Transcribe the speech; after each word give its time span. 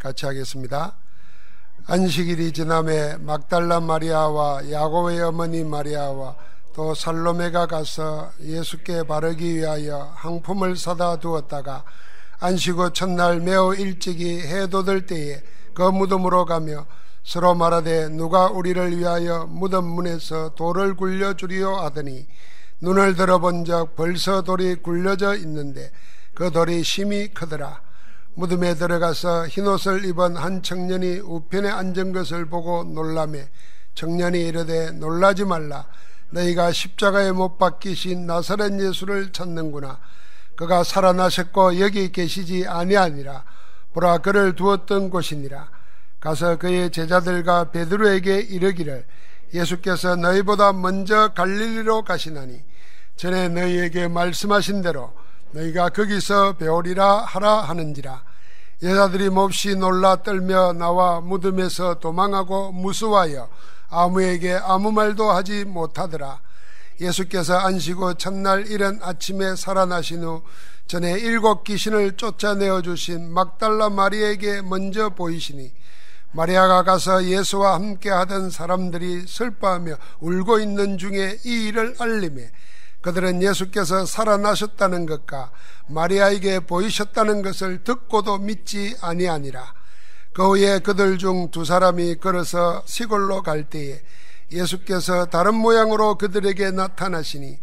같이 0.00 0.24
하겠습니다. 0.24 0.96
안식일이 1.86 2.52
지남에 2.52 3.18
막달라 3.18 3.80
마리아와 3.80 4.70
야고의 4.70 5.20
어머니 5.20 5.62
마리아와 5.62 6.36
또 6.74 6.94
살로메가 6.94 7.66
가서 7.66 8.32
예수께 8.40 9.02
바르기 9.02 9.56
위하여 9.56 10.10
항품을 10.14 10.76
사다 10.76 11.16
두었다가 11.20 11.84
안식후 12.38 12.94
첫날 12.94 13.40
매우 13.40 13.74
일찍이 13.74 14.40
해 14.40 14.66
돋을 14.68 15.04
때에 15.04 15.42
그 15.74 15.82
무덤으로 15.82 16.46
가며 16.46 16.86
서로 17.22 17.54
말하되 17.54 18.08
누가 18.08 18.46
우리를 18.46 18.96
위하여 18.96 19.44
무덤 19.46 19.84
문에서 19.84 20.54
돌을 20.54 20.96
굴려 20.96 21.34
주리요 21.34 21.76
하더니 21.76 22.26
눈을 22.80 23.16
들어본 23.16 23.66
적 23.66 23.94
벌써 23.94 24.40
돌이 24.42 24.76
굴려져 24.76 25.34
있는데 25.36 25.90
그 26.32 26.50
돌이 26.50 26.82
심히 26.84 27.28
크더라. 27.28 27.89
무덤에 28.40 28.74
들어가서 28.74 29.48
흰옷을 29.48 30.06
입은 30.06 30.34
한 30.34 30.62
청년이 30.62 31.18
우편에 31.18 31.68
앉은 31.68 32.14
것을 32.14 32.46
보고 32.46 32.84
놀라매 32.84 33.46
청년이 33.94 34.48
이르되 34.48 34.92
놀라지 34.92 35.44
말라. 35.44 35.84
너희가 36.30 36.72
십자가에 36.72 37.32
못 37.32 37.58
박히신 37.58 38.24
나사렛 38.24 38.80
예수를 38.80 39.32
찾는구나. 39.32 39.98
그가 40.56 40.84
살아나셨고 40.84 41.80
여기 41.80 42.10
계시지 42.10 42.66
아니하니라. 42.66 43.44
보라 43.92 44.18
그를 44.18 44.56
두었던 44.56 45.10
곳이니라. 45.10 45.68
가서 46.18 46.56
그의 46.56 46.90
제자들과 46.90 47.72
베드로에게 47.72 48.38
이르기를 48.40 49.04
예수께서 49.52 50.16
너희보다 50.16 50.72
먼저 50.72 51.28
갈릴리로 51.34 52.04
가시나니 52.04 52.62
전에 53.16 53.48
너희에게 53.48 54.08
말씀하신 54.08 54.80
대로 54.80 55.12
너희가 55.50 55.90
거기서 55.90 56.54
배우리라 56.54 57.18
하라 57.18 57.62
하는지라 57.62 58.29
여자들이 58.82 59.28
몹시 59.28 59.76
놀라 59.76 60.22
떨며 60.22 60.72
나와 60.72 61.20
무덤에서 61.20 62.00
도망하고 62.00 62.72
무서워하여 62.72 63.48
아무에게 63.90 64.54
아무 64.54 64.90
말도 64.90 65.30
하지 65.30 65.64
못하더라. 65.64 66.40
예수께서 66.98 67.58
안시고 67.58 68.14
첫날 68.14 68.66
이른 68.66 68.98
아침에 69.02 69.54
살아나신 69.54 70.24
후 70.24 70.42
전에 70.86 71.12
일곱 71.18 71.64
귀신을 71.64 72.16
쫓아내어 72.16 72.80
주신 72.80 73.30
막달라 73.30 73.90
마리에게 73.90 74.62
먼저 74.62 75.10
보이시니 75.10 75.72
마리아가 76.32 76.82
가서 76.82 77.24
예수와 77.24 77.74
함께 77.74 78.08
하던 78.08 78.48
사람들이 78.48 79.26
슬퍼하며 79.26 79.96
울고 80.20 80.58
있는 80.58 80.96
중에 80.96 81.38
이 81.44 81.68
일을 81.68 81.96
알림해 81.98 82.50
그들은 83.02 83.42
예수께서 83.42 84.04
살아나셨다는 84.04 85.06
것과 85.06 85.50
마리아에게 85.88 86.60
보이셨다는 86.60 87.42
것을 87.42 87.82
듣고도 87.82 88.38
믿지 88.38 88.96
아니하니라. 89.00 89.74
그 90.32 90.48
후에 90.50 90.78
그들 90.78 91.18
중 91.18 91.50
두 91.50 91.64
사람이 91.64 92.16
걸어서 92.16 92.82
시골로 92.86 93.42
갈 93.42 93.64
때에 93.64 94.00
예수께서 94.52 95.26
다른 95.26 95.54
모양으로 95.54 96.16
그들에게 96.16 96.70
나타나시니 96.72 97.58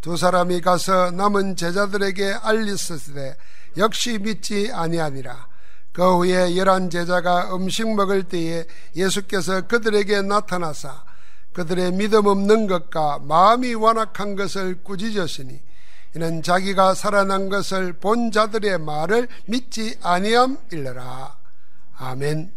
두 0.00 0.16
사람이 0.16 0.60
가서 0.60 1.10
남은 1.10 1.56
제자들에게 1.56 2.32
알리스되 2.42 3.36
역시 3.76 4.18
믿지 4.18 4.70
아니하니라. 4.72 5.48
그 5.92 6.18
후에 6.18 6.56
열한 6.56 6.90
제자가 6.90 7.54
음식 7.54 7.92
먹을 7.94 8.22
때에 8.22 8.64
예수께서 8.96 9.62
그들에게 9.62 10.22
나타나사 10.22 11.04
그들의 11.52 11.92
믿음 11.92 12.26
없는 12.26 12.66
것과 12.66 13.20
마음이 13.20 13.74
완악한 13.74 14.36
것을 14.36 14.82
꾸짖으시니 14.82 15.60
이는 16.16 16.42
자기가 16.42 16.94
살아난 16.94 17.48
것을 17.48 17.92
본 17.94 18.32
자들의 18.32 18.78
말을 18.78 19.28
믿지 19.46 19.96
아니함 20.02 20.58
일러라. 20.70 21.36
아멘. 21.96 22.52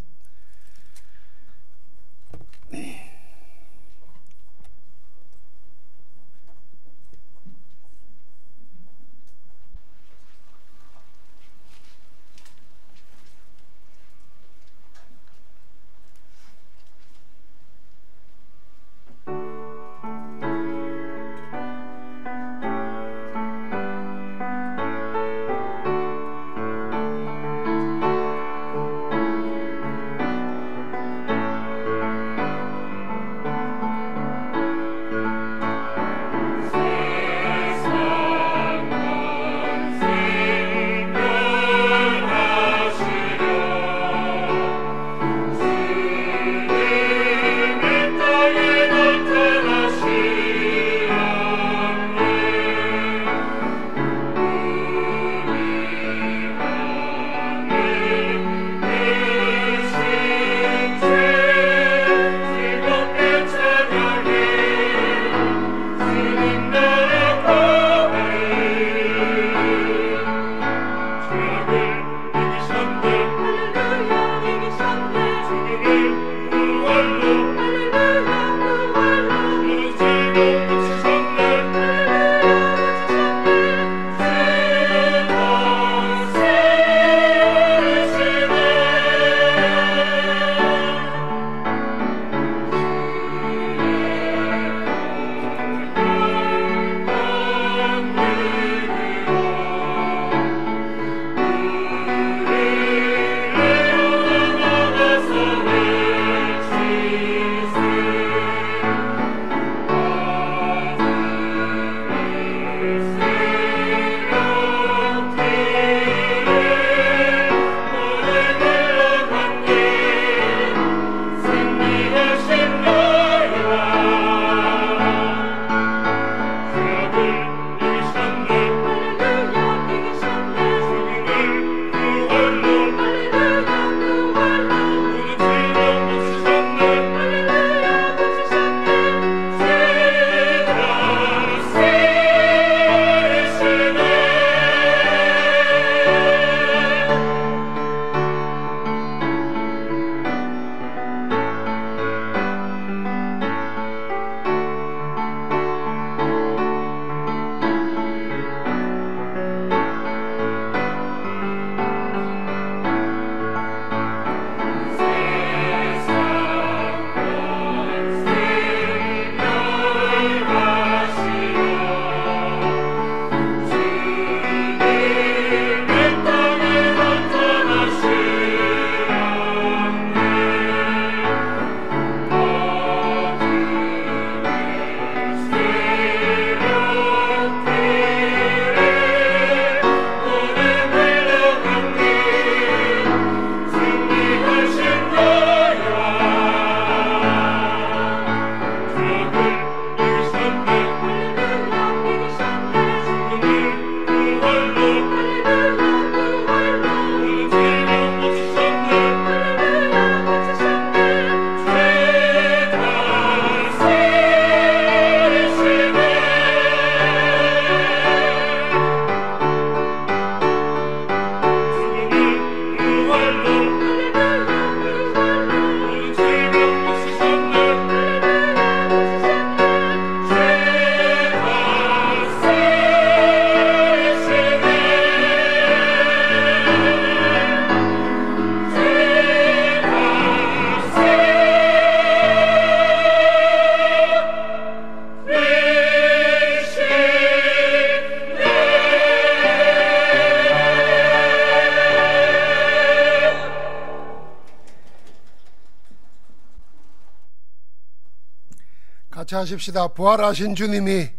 같이 259.34 259.36
하십시다. 259.36 259.88
부활하신 259.88 260.54
주님이 260.54 261.10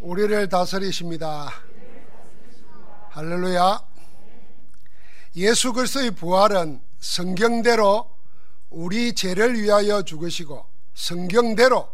우리를 0.00 0.48
다스리십니다. 0.48 1.52
할렐루야. 3.10 3.78
예수 5.36 5.72
그리스도의 5.74 6.12
부활은 6.12 6.82
성경대로 6.98 8.10
우리 8.70 9.14
죄를 9.14 9.60
위하여 9.60 10.02
죽으시고 10.02 10.66
성경대로 10.94 11.90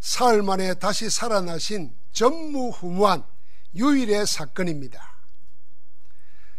사흘 0.00 0.42
만에 0.42 0.74
다시 0.74 1.08
살아나신 1.08 1.96
전무후무한 2.12 3.24
유일의 3.76 4.26
사건입니다. 4.26 5.16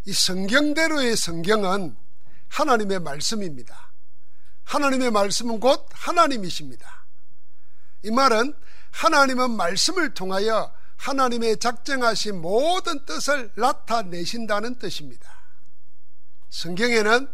이 0.06 0.14
성경대로의 0.14 1.18
성경은 1.18 1.98
하나님의 2.48 3.00
말씀입니다. 3.00 3.92
하나님의 4.64 5.12
말씀은 5.12 5.60
곧 5.60 5.88
하나님이십니다. 5.92 7.07
이 8.08 8.12
말은 8.12 8.54
하나님은 8.92 9.52
말씀을 9.52 10.14
통하여 10.14 10.74
하나님의 10.96 11.58
작정하신 11.58 12.42
모든 12.42 13.06
뜻을 13.06 13.52
나타내신다는 13.56 14.80
뜻입니다. 14.80 15.30
성경에는 16.50 17.30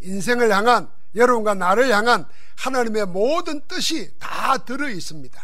인생을 0.00 0.50
향한 0.50 0.90
여러분과 1.14 1.52
나를 1.54 1.94
향한 1.94 2.26
하나님의 2.56 3.06
모든 3.06 3.60
뜻이 3.68 4.18
다 4.18 4.56
들어 4.64 4.88
있습니다. 4.88 5.38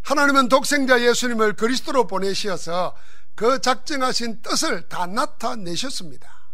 하나님은 0.00 0.48
독생자 0.48 1.00
예수님을 1.02 1.52
그리스도로 1.52 2.06
보내시어서 2.06 2.96
그 3.34 3.60
작정하신 3.60 4.40
뜻을 4.40 4.88
다 4.88 5.06
나타내셨습니다. 5.06 6.48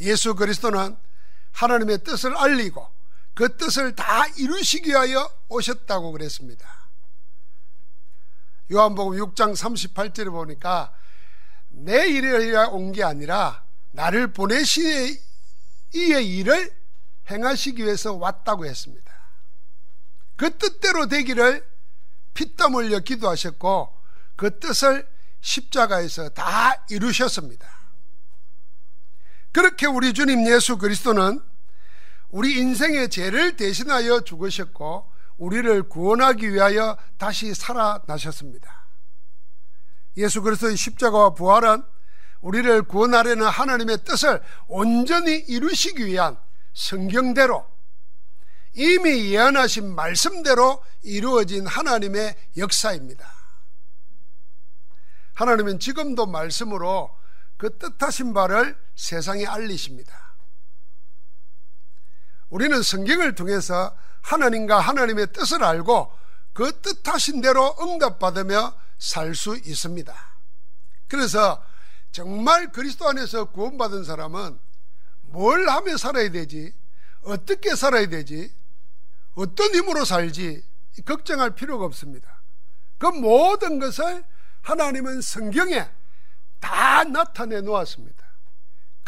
예수 0.00 0.34
그리스도는 0.34 0.96
하나님의 1.52 2.04
뜻을 2.04 2.36
알리고 2.36 2.97
그 3.38 3.56
뜻을 3.56 3.94
다 3.94 4.26
이루시기 4.36 4.90
위하여 4.90 5.32
오셨다고 5.48 6.10
그랬습니다. 6.10 6.88
요한복음 8.72 9.16
6장 9.16 9.54
38절에 9.54 10.28
보니까 10.32 10.92
내 11.68 12.08
일을 12.08 12.66
온 12.72 12.90
게 12.90 13.04
아니라 13.04 13.62
나를 13.92 14.32
보내시 14.32 15.22
이의 15.94 16.36
일을 16.36 16.76
행하시기 17.30 17.84
위해서 17.84 18.14
왔다고 18.14 18.66
했습니다. 18.66 19.12
그 20.34 20.58
뜻대로 20.58 21.06
되기를 21.06 21.64
피땀 22.34 22.74
흘려 22.74 22.98
기도하셨고 22.98 23.94
그 24.34 24.58
뜻을 24.58 25.08
십자가에서 25.42 26.30
다 26.30 26.84
이루셨습니다. 26.90 27.68
그렇게 29.52 29.86
우리 29.86 30.12
주님 30.12 30.44
예수 30.48 30.76
그리스도는 30.76 31.40
우리 32.30 32.58
인생의 32.58 33.08
죄를 33.08 33.56
대신하여 33.56 34.20
죽으셨고 34.20 35.10
우리를 35.38 35.84
구원하기 35.84 36.52
위하여 36.52 36.96
다시 37.16 37.54
살아나셨습니다. 37.54 38.86
예수 40.16 40.42
그리스도의 40.42 40.76
십자가와 40.76 41.34
부활은 41.34 41.82
우리를 42.40 42.82
구원하려는 42.82 43.46
하나님의 43.46 44.04
뜻을 44.04 44.42
온전히 44.66 45.36
이루시기 45.36 46.06
위한 46.06 46.36
성경대로 46.74 47.66
이미 48.74 49.32
예언하신 49.32 49.94
말씀대로 49.94 50.82
이루어진 51.02 51.66
하나님의 51.66 52.36
역사입니다. 52.56 53.32
하나님은 55.34 55.78
지금도 55.78 56.26
말씀으로 56.26 57.16
그 57.56 57.76
뜻하신 57.78 58.34
바를 58.34 58.76
세상에 58.94 59.46
알리십니다. 59.46 60.27
우리는 62.50 62.82
성경을 62.82 63.34
통해서 63.34 63.96
하나님과 64.22 64.78
하나님의 64.80 65.32
뜻을 65.32 65.62
알고 65.64 66.12
그 66.52 66.80
뜻하신 66.80 67.40
대로 67.40 67.74
응답받으며 67.80 68.74
살 68.98 69.34
수 69.34 69.56
있습니다. 69.56 70.14
그래서 71.06 71.62
정말 72.10 72.72
그리스도 72.72 73.08
안에서 73.08 73.46
구원받은 73.46 74.04
사람은 74.04 74.58
뭘 75.22 75.68
하며 75.68 75.96
살아야 75.96 76.30
되지? 76.30 76.72
어떻게 77.22 77.76
살아야 77.76 78.08
되지? 78.08 78.52
어떤 79.34 79.74
힘으로 79.74 80.04
살지? 80.04 80.64
걱정할 81.04 81.54
필요가 81.54 81.84
없습니다. 81.84 82.42
그 82.98 83.06
모든 83.06 83.78
것을 83.78 84.24
하나님은 84.62 85.20
성경에 85.20 85.88
다 86.58 87.04
나타내 87.04 87.60
놓았습니다. 87.60 88.24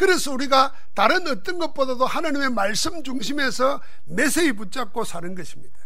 그래서 0.01 0.31
우리가 0.31 0.73
다른 0.95 1.27
어떤 1.27 1.59
것보다도 1.59 2.07
하나님의 2.07 2.49
말씀 2.49 3.03
중심에서 3.03 3.79
매세히 4.05 4.51
붙잡고 4.51 5.03
사는 5.03 5.35
것입니다. 5.35 5.77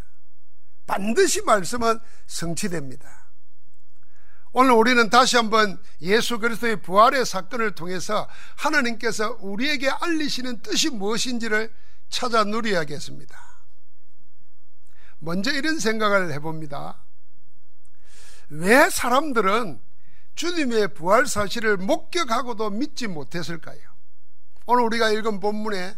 반드시 0.87 1.41
말씀은 1.41 1.99
성취됩니다. 2.25 3.27
오늘 4.53 4.71
우리는 4.71 5.09
다시 5.09 5.35
한번 5.35 5.83
예수 6.01 6.39
그리스도의 6.39 6.81
부활의 6.81 7.25
사건을 7.25 7.75
통해서 7.75 8.29
하나님께서 8.55 9.35
우리에게 9.41 9.89
알리시는 9.89 10.61
뜻이 10.61 10.91
무엇인지를 10.91 11.73
찾아 12.07 12.45
누려야겠습니다. 12.45 13.37
먼저 15.19 15.51
이런 15.51 15.77
생각을 15.77 16.31
해봅니다. 16.31 17.03
왜 18.47 18.89
사람들은 18.89 19.81
주님의 20.35 20.93
부활 20.93 21.27
사실을 21.27 21.75
목격하고도 21.75 22.69
믿지 22.69 23.07
못했을까요? 23.07 23.94
오늘 24.65 24.83
우리가 24.83 25.11
읽은 25.11 25.39
본문에 25.39 25.97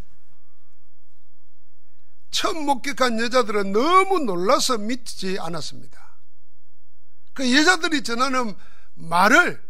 처음 2.32 2.66
목격한 2.66 3.20
여자들은 3.20 3.72
너무 3.72 4.20
놀라서 4.20 4.78
믿지 4.78 5.40
않았습니다. 5.40 6.18
그 7.34 7.56
여자들이 7.56 8.04
전하는 8.04 8.56
말을 8.96 9.64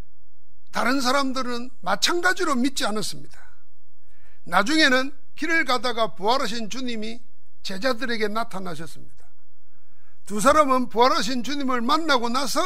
다른 0.71 1.01
사람들은 1.01 1.69
마찬가지로 1.81 2.55
믿지 2.55 2.85
않았습니다. 2.85 3.39
나중에는 4.45 5.15
길을 5.35 5.65
가다가 5.65 6.15
부활하신 6.15 6.69
주님이 6.69 7.21
제자들에게 7.63 8.29
나타나셨습니다. 8.29 9.27
두 10.25 10.41
사람은 10.41 10.89
부활하신 10.89 11.43
주님을 11.43 11.81
만나고 11.81 12.29
나서 12.29 12.59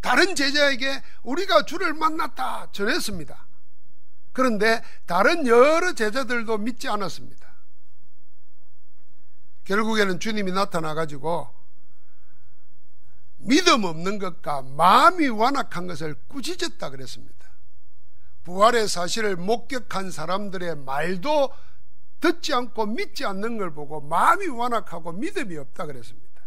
다른 0.00 0.34
제자에게 0.34 1.02
우리가 1.22 1.64
주를 1.64 1.94
만났다 1.94 2.70
전했습니다. 2.72 3.45
그런데 4.36 4.82
다른 5.06 5.46
여러 5.46 5.94
제자들도 5.94 6.58
믿지 6.58 6.88
않았습니다. 6.88 7.54
결국에는 9.64 10.20
주님이 10.20 10.52
나타나 10.52 10.92
가지고 10.92 11.48
믿음 13.38 13.84
없는 13.84 14.18
것과 14.18 14.60
마음이 14.60 15.28
완악한 15.28 15.86
것을 15.86 16.16
꾸짖었다 16.28 16.90
그랬습니다. 16.90 17.34
부활의 18.44 18.88
사실을 18.88 19.36
목격한 19.36 20.10
사람들의 20.10 20.76
말도 20.84 21.50
듣지 22.20 22.52
않고 22.52 22.84
믿지 22.84 23.24
않는 23.24 23.56
걸 23.56 23.72
보고 23.72 24.02
마음이 24.02 24.48
완악하고 24.48 25.12
믿음이 25.12 25.56
없다 25.56 25.86
그랬습니다. 25.86 26.42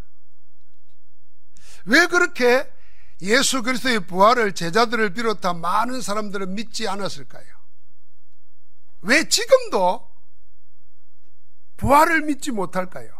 왜 1.86 2.06
그렇게 2.06 2.72
예수 3.22 3.64
그리스도의 3.64 4.06
부활을 4.06 4.52
제자들을 4.52 5.12
비롯한 5.12 5.60
많은 5.60 6.00
사람들은 6.00 6.54
믿지 6.54 6.86
않았을까요? 6.86 7.59
왜 9.02 9.28
지금도 9.28 10.08
부활을 11.76 12.22
믿지 12.22 12.50
못할까요? 12.50 13.18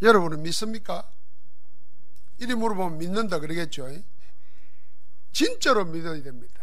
여러분은 0.00 0.42
믿습니까? 0.42 1.10
이리 2.38 2.54
물어보면 2.54 2.98
믿는다 2.98 3.40
그러겠죠. 3.40 3.88
진짜로 5.32 5.84
믿어야 5.84 6.22
됩니다. 6.22 6.54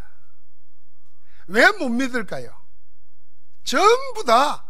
왜 1.47 1.69
못 1.77 1.89
믿을까요? 1.89 2.55
전부 3.63 4.23
다 4.25 4.65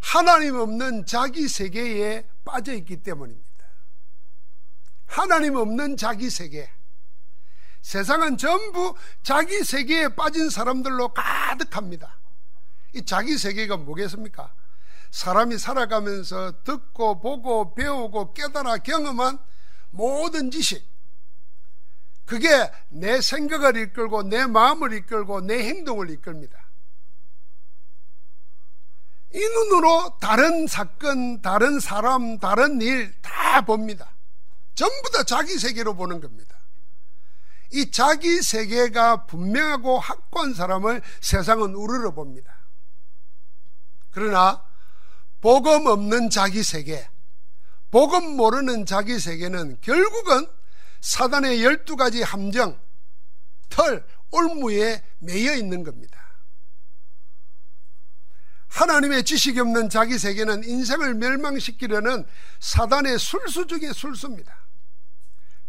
하나님 0.00 0.54
없는 0.54 1.04
자기 1.04 1.48
세계에 1.48 2.26
빠져 2.44 2.72
있기 2.74 3.02
때문입니다. 3.02 3.50
하나님 5.06 5.56
없는 5.56 5.96
자기 5.96 6.30
세계. 6.30 6.70
세상은 7.82 8.36
전부 8.36 8.94
자기 9.22 9.64
세계에 9.64 10.08
빠진 10.08 10.50
사람들로 10.50 11.08
가득합니다. 11.14 12.18
이 12.94 13.04
자기 13.04 13.38
세계가 13.38 13.76
뭐겠습니까? 13.78 14.52
사람이 15.10 15.58
살아가면서 15.58 16.62
듣고 16.62 17.20
보고 17.20 17.74
배우고 17.74 18.32
깨달아 18.32 18.78
경험한 18.78 19.38
모든 19.90 20.50
지식. 20.50 20.88
그게 22.26 22.48
내 22.90 23.20
생각을 23.20 23.76
이끌고 23.76 24.22
내 24.24 24.46
마음을 24.46 24.92
이끌고 24.92 25.40
내 25.40 25.64
행동을 25.68 26.10
이끌니다. 26.10 26.58
이 29.32 29.38
눈으로 29.38 30.18
다른 30.20 30.66
사건, 30.66 31.40
다른 31.40 31.80
사람, 31.80 32.38
다른 32.38 32.80
일 32.80 33.12
다 33.20 33.60
봅니다. 33.62 34.14
전부 34.76 35.10
다 35.10 35.24
자기 35.24 35.58
세계로 35.58 35.94
보는 35.94 36.20
겁니다. 36.20 36.59
이 37.72 37.90
자기 37.90 38.42
세계가 38.42 39.26
분명하고 39.26 39.98
확고한 40.00 40.54
사람을 40.54 41.02
세상은 41.20 41.74
우르르 41.74 42.12
봅니다. 42.12 42.52
그러나 44.10 44.64
복음 45.40 45.86
없는 45.86 46.30
자기 46.30 46.62
세계, 46.62 47.08
복음 47.90 48.36
모르는 48.36 48.86
자기 48.86 49.18
세계는 49.18 49.78
결국은 49.80 50.46
사단의 51.00 51.64
열두 51.64 51.96
가지 51.96 52.22
함정, 52.22 52.78
털, 53.68 54.04
올무에 54.32 55.02
매여 55.18 55.54
있는 55.54 55.82
겁니다. 55.82 56.18
하나님의 58.68 59.24
지식이 59.24 59.58
없는 59.60 59.88
자기 59.88 60.18
세계는 60.18 60.62
인생을 60.64 61.14
멸망시키려는 61.14 62.24
사단의 62.60 63.18
술수 63.18 63.66
중의 63.66 63.92
술수입니다. 63.94 64.59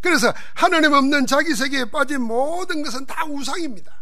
그래서 0.02 0.34
하나님 0.56 0.94
없는 0.94 1.28
자기 1.28 1.56
세계에 1.56 1.86
빠진 1.86 2.22
모든 2.22 2.82
것은 2.84 3.06
다 3.06 3.24
우상입니다. 3.26 4.02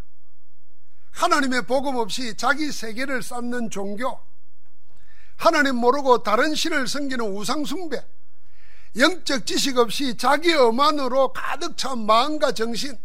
하나님의 1.12 1.64
복음 1.64 1.98
없이 1.98 2.36
자기 2.38 2.72
세계를 2.72 3.22
쌓는 3.22 3.70
종교, 3.70 4.20
하나님 5.36 5.76
모르고 5.76 6.24
다른 6.24 6.56
신을 6.56 6.88
섬기는 6.88 7.26
우상숭배, 7.26 8.02
영적 8.98 9.46
지식 9.46 9.78
없이 9.78 10.16
자기 10.18 10.54
엄한으로 10.54 11.34
가득 11.34 11.78
찬 11.78 12.06
마음과 12.06 12.54
정신, 12.54 12.98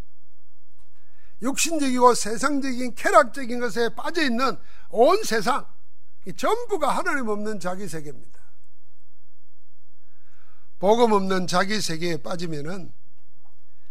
육신적이고 1.42 2.14
세상적인 2.14 2.94
쾌락적인 2.94 3.60
것에 3.60 3.88
빠져 3.96 4.22
있는 4.22 4.56
온 4.90 5.22
세상, 5.24 5.66
전부가 6.36 6.90
하나님 6.90 7.28
없는 7.28 7.58
자기 7.58 7.88
세계입니다. 7.88 8.33
복음 10.78 11.12
없는 11.12 11.46
자기 11.46 11.80
세계에 11.80 12.18
빠지면은 12.18 12.92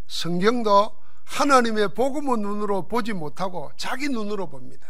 성경도 0.07 0.95
하나님의 1.25 1.93
복음의 1.93 2.37
눈으로 2.37 2.87
보지 2.87 3.13
못하고 3.13 3.71
자기 3.77 4.09
눈으로 4.09 4.49
봅니다. 4.49 4.87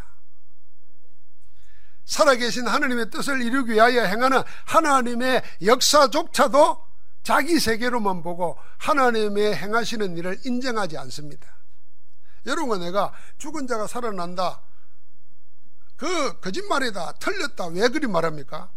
살아계신 2.06 2.68
하나님의 2.68 3.10
뜻을 3.10 3.42
이루기 3.42 3.74
위하여 3.74 4.02
행하는 4.04 4.42
하나님의 4.66 5.42
역사조차도 5.64 6.86
자기 7.24 7.60
세계로만 7.60 8.22
보고 8.22 8.58
하나님의 8.80 9.56
행하시는 9.56 10.18
일을 10.18 10.40
인정하지 10.46 10.98
않습니다. 10.98 11.48
여러분, 12.46 12.82
내가 12.82 13.14
죽은 13.38 13.68
자가 13.68 13.88
살아난다. 13.88 14.62
그 15.96 16.40
거짓말이다. 16.42 17.14
틀렸다. 17.14 17.68
왜 17.68 17.88
그리 17.88 18.08
말합니까? 18.08 18.70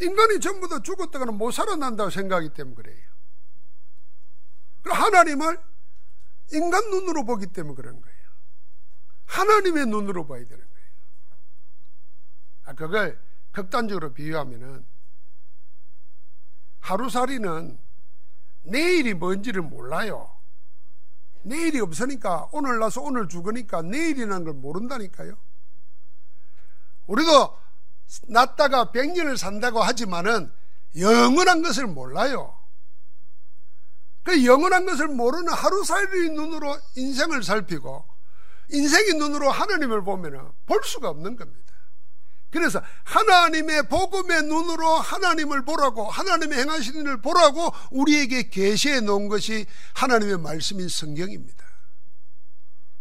인간이 0.00 0.40
전부 0.40 0.68
다 0.68 0.80
죽었다가는 0.80 1.36
못 1.36 1.50
살아난다고 1.50 2.10
생각하기 2.10 2.50
때문에 2.50 2.74
그래요. 2.74 3.10
하나님을 4.84 5.60
인간 6.52 6.90
눈으로 6.90 7.24
보기 7.24 7.46
때문에 7.48 7.74
그런 7.74 8.00
거예요. 8.00 8.18
하나님의 9.26 9.86
눈으로 9.86 10.26
봐야 10.26 10.44
되는 10.44 10.58
거예요. 10.58 10.88
아, 12.64 12.74
그걸 12.74 13.20
극단적으로 13.52 14.12
비유하면은 14.12 14.86
하루살이는 16.80 17.78
내일이 18.62 19.14
뭔지를 19.14 19.62
몰라요. 19.62 20.34
내일이 21.42 21.80
없으니까 21.80 22.48
오늘 22.52 22.78
나서 22.78 23.00
오늘 23.00 23.28
죽으니까 23.28 23.82
내일이라는 23.82 24.44
걸 24.44 24.54
모른다니까요. 24.54 25.36
우리도 27.06 27.58
났다가 28.28 28.86
100년을 28.92 29.36
산다고 29.36 29.82
하지만은 29.82 30.52
영원한 30.96 31.62
것을 31.62 31.86
몰라요. 31.86 32.56
그 34.22 34.44
영원한 34.44 34.86
것을 34.86 35.08
모르는 35.08 35.52
하루살이 35.52 36.30
눈으로 36.30 36.78
인생을 36.96 37.42
살피고 37.42 38.04
인생의 38.70 39.14
눈으로 39.14 39.50
하나님을 39.50 40.02
보면 40.04 40.52
볼 40.66 40.80
수가 40.84 41.08
없는 41.08 41.36
겁니다. 41.36 41.60
그래서 42.50 42.82
하나님의 43.04 43.88
복음의 43.88 44.42
눈으로 44.42 44.86
하나님을 44.86 45.64
보라고 45.64 46.10
하나님의 46.10 46.58
행하시는 46.58 47.00
일을 47.02 47.20
보라고 47.20 47.72
우리에게 47.90 48.48
계시해 48.50 49.00
놓은 49.00 49.28
것이 49.28 49.66
하나님의 49.94 50.38
말씀인 50.38 50.88
성경입니다. 50.88 51.64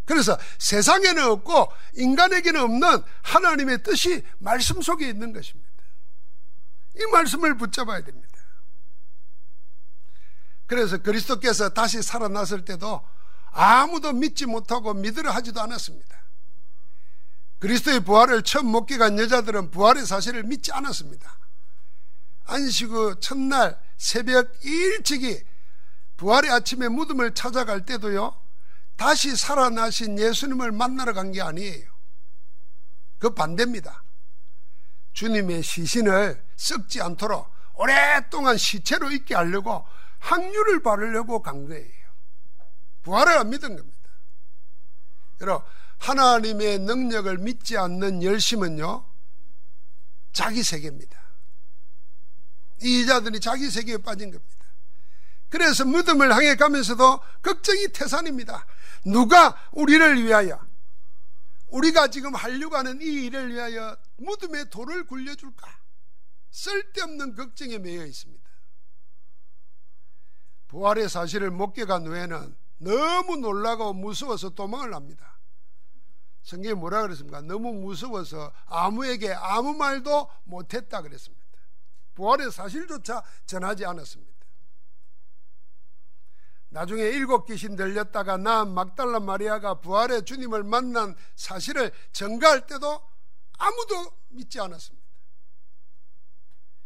그래서 0.09 0.39
세상에는 0.57 1.23
없고 1.23 1.71
인간에게는 1.93 2.59
없는 2.61 3.03
하나님의 3.21 3.83
뜻이 3.83 4.25
말씀 4.39 4.81
속에 4.81 5.07
있는 5.07 5.33
것입니다. 5.33 5.69
이 6.95 7.05
말씀을 7.11 7.55
붙잡아야 7.55 8.03
됩니다. 8.03 8.39
그래서 10.65 10.97
그리스도께서 10.97 11.69
다시 11.69 12.01
살아났을 12.01 12.65
때도 12.65 13.07
아무도 13.51 14.11
믿지 14.11 14.47
못하고 14.47 14.95
믿으려 14.95 15.29
하지도 15.29 15.61
않았습니다. 15.61 16.17
그리스도의 17.59 17.99
부활을 17.99 18.41
처음 18.41 18.65
목격한 18.65 19.19
여자들은 19.19 19.69
부활의 19.69 20.07
사실을 20.07 20.41
믿지 20.41 20.71
않았습니다. 20.71 21.37
안식 22.45 22.89
후 22.89 23.19
첫날 23.19 23.79
새벽 23.97 24.65
일찍이 24.65 25.43
부활의 26.17 26.49
아침에 26.49 26.87
무덤을 26.87 27.35
찾아갈 27.35 27.85
때도요, 27.85 28.48
다시 28.99 29.33
살아나신 29.35 30.19
예수님을 30.19 30.73
만나러 30.73 31.13
간 31.13 31.31
게 31.31 31.41
아니에요. 31.41 31.89
그 33.17 33.29
반대입니다. 33.33 34.03
주님의 35.13 35.63
시신을 35.63 36.43
썩지 36.57 37.01
않도록 37.01 37.49
오랫동안 37.75 38.57
시체로 38.57 39.09
있게 39.11 39.35
하려고 39.35 39.85
확률을 40.19 40.81
바르려고 40.83 41.41
간 41.41 41.65
거예요. 41.67 41.89
부활을 43.03 43.37
안 43.37 43.49
믿은 43.49 43.77
겁니다. 43.77 44.09
여러분, 45.41 45.65
하나님의 45.99 46.79
능력을 46.79 47.37
믿지 47.37 47.77
않는 47.77 48.21
열심은요, 48.21 49.05
자기 50.33 50.61
세계입니다. 50.61 51.17
이 52.81 53.03
여자들이 53.03 53.39
자기 53.39 53.69
세계에 53.69 53.97
빠진 53.97 54.31
겁니다. 54.31 54.65
그래서 55.49 55.85
믿음을 55.85 56.33
향해 56.33 56.55
가면서도 56.55 57.21
걱정이 57.41 57.87
태산입니다. 57.93 58.65
누가 59.05 59.55
우리를 59.71 60.23
위하여, 60.23 60.59
우리가 61.67 62.07
지금 62.07 62.33
하려고 62.35 62.75
하는 62.75 63.01
이 63.01 63.25
일을 63.25 63.53
위하여 63.53 63.95
무덤에 64.17 64.69
돌을 64.69 65.05
굴려줄까? 65.05 65.79
쓸데없는 66.51 67.35
걱정에 67.35 67.77
매여 67.77 68.05
있습니다. 68.05 68.49
부활의 70.67 71.09
사실을 71.09 71.51
목격한 71.51 72.07
후에는 72.07 72.55
너무 72.77 73.37
놀라고 73.37 73.93
무서워서 73.93 74.49
도망을 74.49 74.93
합니다. 74.93 75.39
성경에 76.43 76.73
뭐라 76.73 77.01
그랬습니까? 77.03 77.41
너무 77.41 77.73
무서워서 77.73 78.51
아무에게 78.65 79.33
아무 79.33 79.73
말도 79.73 80.29
못했다 80.45 81.01
그랬습니다. 81.01 81.45
부활의 82.15 82.51
사실조차 82.51 83.23
전하지 83.45 83.85
않았습니다. 83.85 84.38
나중에 86.69 87.01
일곱 87.03 87.45
귀신 87.45 87.75
들렸다가 87.75 88.37
낳은 88.37 88.73
막달라 88.73 89.19
마리아가 89.19 89.79
부활의 89.81 90.25
주님을 90.25 90.63
만난 90.63 91.15
사실을 91.35 91.91
전가할 92.11 92.67
때도 92.67 93.01
아무도 93.57 94.11
믿지 94.29 94.59
않았습니다. 94.59 95.07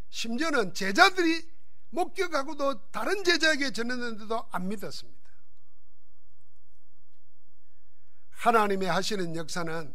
심지어는 0.09 0.73
제자들이 0.73 1.51
목격하고도 1.89 2.91
다른 2.91 3.23
제자에게 3.23 3.71
전했는데도 3.71 4.47
안 4.51 4.67
믿었습니다. 4.69 5.21
하나님의 8.31 8.89
하시는 8.89 9.35
역사는 9.35 9.93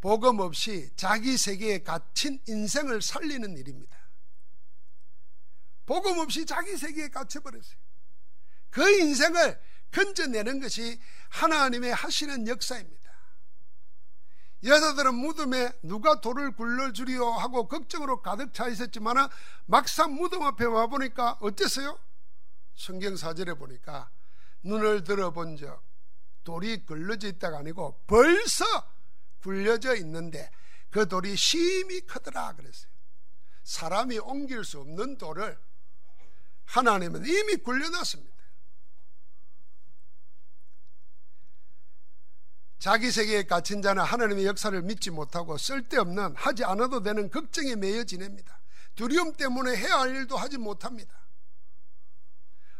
복음 0.00 0.40
없이 0.40 0.90
자기 0.96 1.36
세계에 1.36 1.82
갇힌 1.82 2.40
인생을 2.46 3.02
살리는 3.02 3.56
일입니다. 3.56 3.96
복음 5.86 6.18
없이 6.18 6.46
자기 6.46 6.76
세계에 6.76 7.08
갇혀버렸어요. 7.08 7.79
그 8.70 8.88
인생을 9.00 9.60
건져내는 9.92 10.60
것이 10.60 11.00
하나님의 11.30 11.92
하시는 11.92 12.46
역사입니다. 12.46 13.00
여자들은 14.62 15.14
무덤에 15.14 15.72
누가 15.82 16.20
돌을 16.20 16.52
굴러주리요 16.52 17.24
하고 17.24 17.66
걱정으로 17.66 18.20
가득 18.20 18.52
차 18.52 18.68
있었지만 18.68 19.28
막상 19.66 20.14
무덤 20.14 20.42
앞에 20.42 20.66
와보니까 20.66 21.38
어땠어요? 21.40 21.98
성경 22.76 23.16
사절에 23.16 23.54
보니까 23.54 24.10
눈을 24.62 25.04
들어본 25.04 25.56
적 25.56 25.82
돌이 26.44 26.84
걸러져 26.84 27.28
있다가 27.28 27.58
아니고 27.58 28.02
벌써 28.06 28.64
굴려져 29.42 29.96
있는데 29.96 30.50
그 30.90 31.08
돌이 31.08 31.36
심히 31.36 32.00
크더라 32.00 32.54
그랬어요. 32.54 32.90
사람이 33.62 34.18
옮길 34.18 34.64
수 34.64 34.80
없는 34.80 35.16
돌을 35.16 35.58
하나님은 36.66 37.24
이미 37.26 37.56
굴려놨습니다. 37.56 38.29
자기 42.80 43.12
세계에 43.12 43.42
갇힌 43.42 43.82
자는 43.82 44.02
하나님의 44.02 44.46
역사를 44.46 44.80
믿지 44.82 45.10
못하고 45.10 45.58
쓸데없는 45.58 46.34
하지 46.34 46.64
않아도 46.64 47.02
되는 47.02 47.30
걱정에 47.30 47.76
매여 47.76 48.04
지냅니다. 48.04 48.58
두려움 48.96 49.34
때문에 49.34 49.76
해야 49.76 50.00
할 50.00 50.16
일도 50.16 50.36
하지 50.38 50.56
못합니다. 50.56 51.14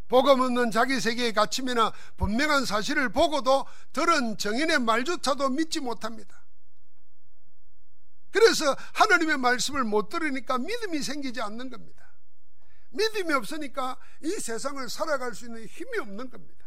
복음 0.08 0.40
없는 0.40 0.70
자기 0.70 0.98
세계에 0.98 1.32
갇히면 1.32 1.92
분명한 2.16 2.64
사실을 2.64 3.10
보고도 3.10 3.66
들은 3.92 4.38
정인의 4.38 4.80
말조차도 4.80 5.50
믿지 5.50 5.80
못합니다. 5.80 6.44
그래서 8.30 8.74
하나님의 8.94 9.36
말씀을 9.36 9.84
못 9.84 10.08
들으니까 10.08 10.56
믿음이 10.56 11.02
생기지 11.02 11.42
않는 11.42 11.68
겁니다. 11.68 12.10
믿음이 12.88 13.34
없으니까 13.34 13.98
이 14.22 14.30
세상을 14.30 14.88
살아갈 14.88 15.34
수 15.34 15.44
있는 15.44 15.66
힘이 15.66 15.98
없는 15.98 16.30
겁니다. 16.30 16.59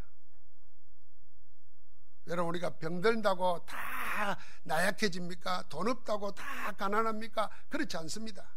여러분 2.27 2.49
우리가 2.49 2.71
병들다고 2.71 3.65
다 3.65 4.37
나약해집니까? 4.63 5.65
돈 5.69 5.89
없다고 5.89 6.33
다 6.33 6.71
가난합니까? 6.73 7.49
그렇지 7.69 7.97
않습니다. 7.97 8.49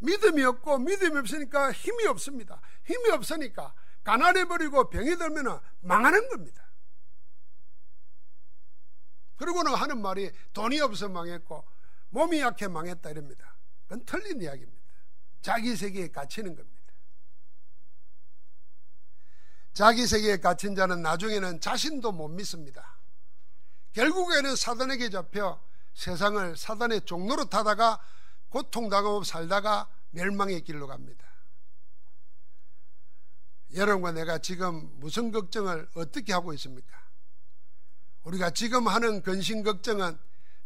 믿음이 0.00 0.44
없고 0.44 0.78
믿음이 0.78 1.18
없으니까 1.18 1.72
힘이 1.72 2.06
없습니다. 2.06 2.60
힘이 2.84 3.10
없으니까 3.10 3.74
가난해 4.04 4.44
버리고 4.44 4.88
병이 4.88 5.16
들면 5.16 5.60
망하는 5.80 6.28
겁니다. 6.28 6.68
그러고는 9.36 9.74
하는 9.74 10.02
말이 10.02 10.30
돈이 10.52 10.80
없어 10.80 11.08
망했고 11.08 11.64
몸이 12.10 12.40
약해 12.40 12.68
망했다 12.68 13.10
이럽니다. 13.10 13.56
그건 13.84 14.04
틀린 14.04 14.42
이야기입니다. 14.42 14.78
자기 15.40 15.76
세계에 15.76 16.08
갇히는 16.08 16.54
겁니다. 16.54 16.77
자기 19.72 20.06
세계에 20.06 20.38
갇힌 20.38 20.74
자는 20.74 21.02
나중에는 21.02 21.60
자신도 21.60 22.12
못 22.12 22.28
믿습니다. 22.28 22.98
결국에는 23.92 24.56
사단에게 24.56 25.10
잡혀 25.10 25.60
세상을 25.94 26.56
사단의 26.56 27.02
종로로 27.04 27.46
타다가 27.46 28.00
고통당하고 28.48 29.24
살다가 29.24 29.88
멸망의 30.10 30.62
길로 30.62 30.86
갑니다. 30.86 31.26
여러분과 33.74 34.12
내가 34.12 34.38
지금 34.38 34.90
무슨 34.98 35.30
걱정을 35.30 35.88
어떻게 35.94 36.32
하고 36.32 36.52
있습니까? 36.54 36.96
우리가 38.24 38.50
지금 38.50 38.88
하는 38.88 39.22
근심 39.22 39.62
걱정은 39.62 40.18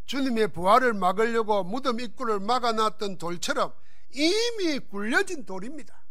주님의 0.07 0.49
부활을 0.49 0.95
막으려고 0.95 1.65
무덤 1.65 2.01
입구를 2.01 2.41
막아놨던 2.41 3.19
돌처럼 3.19 3.73
이미 4.11 4.79
굴려진 4.79 5.47
돌입니다. 5.47 6.02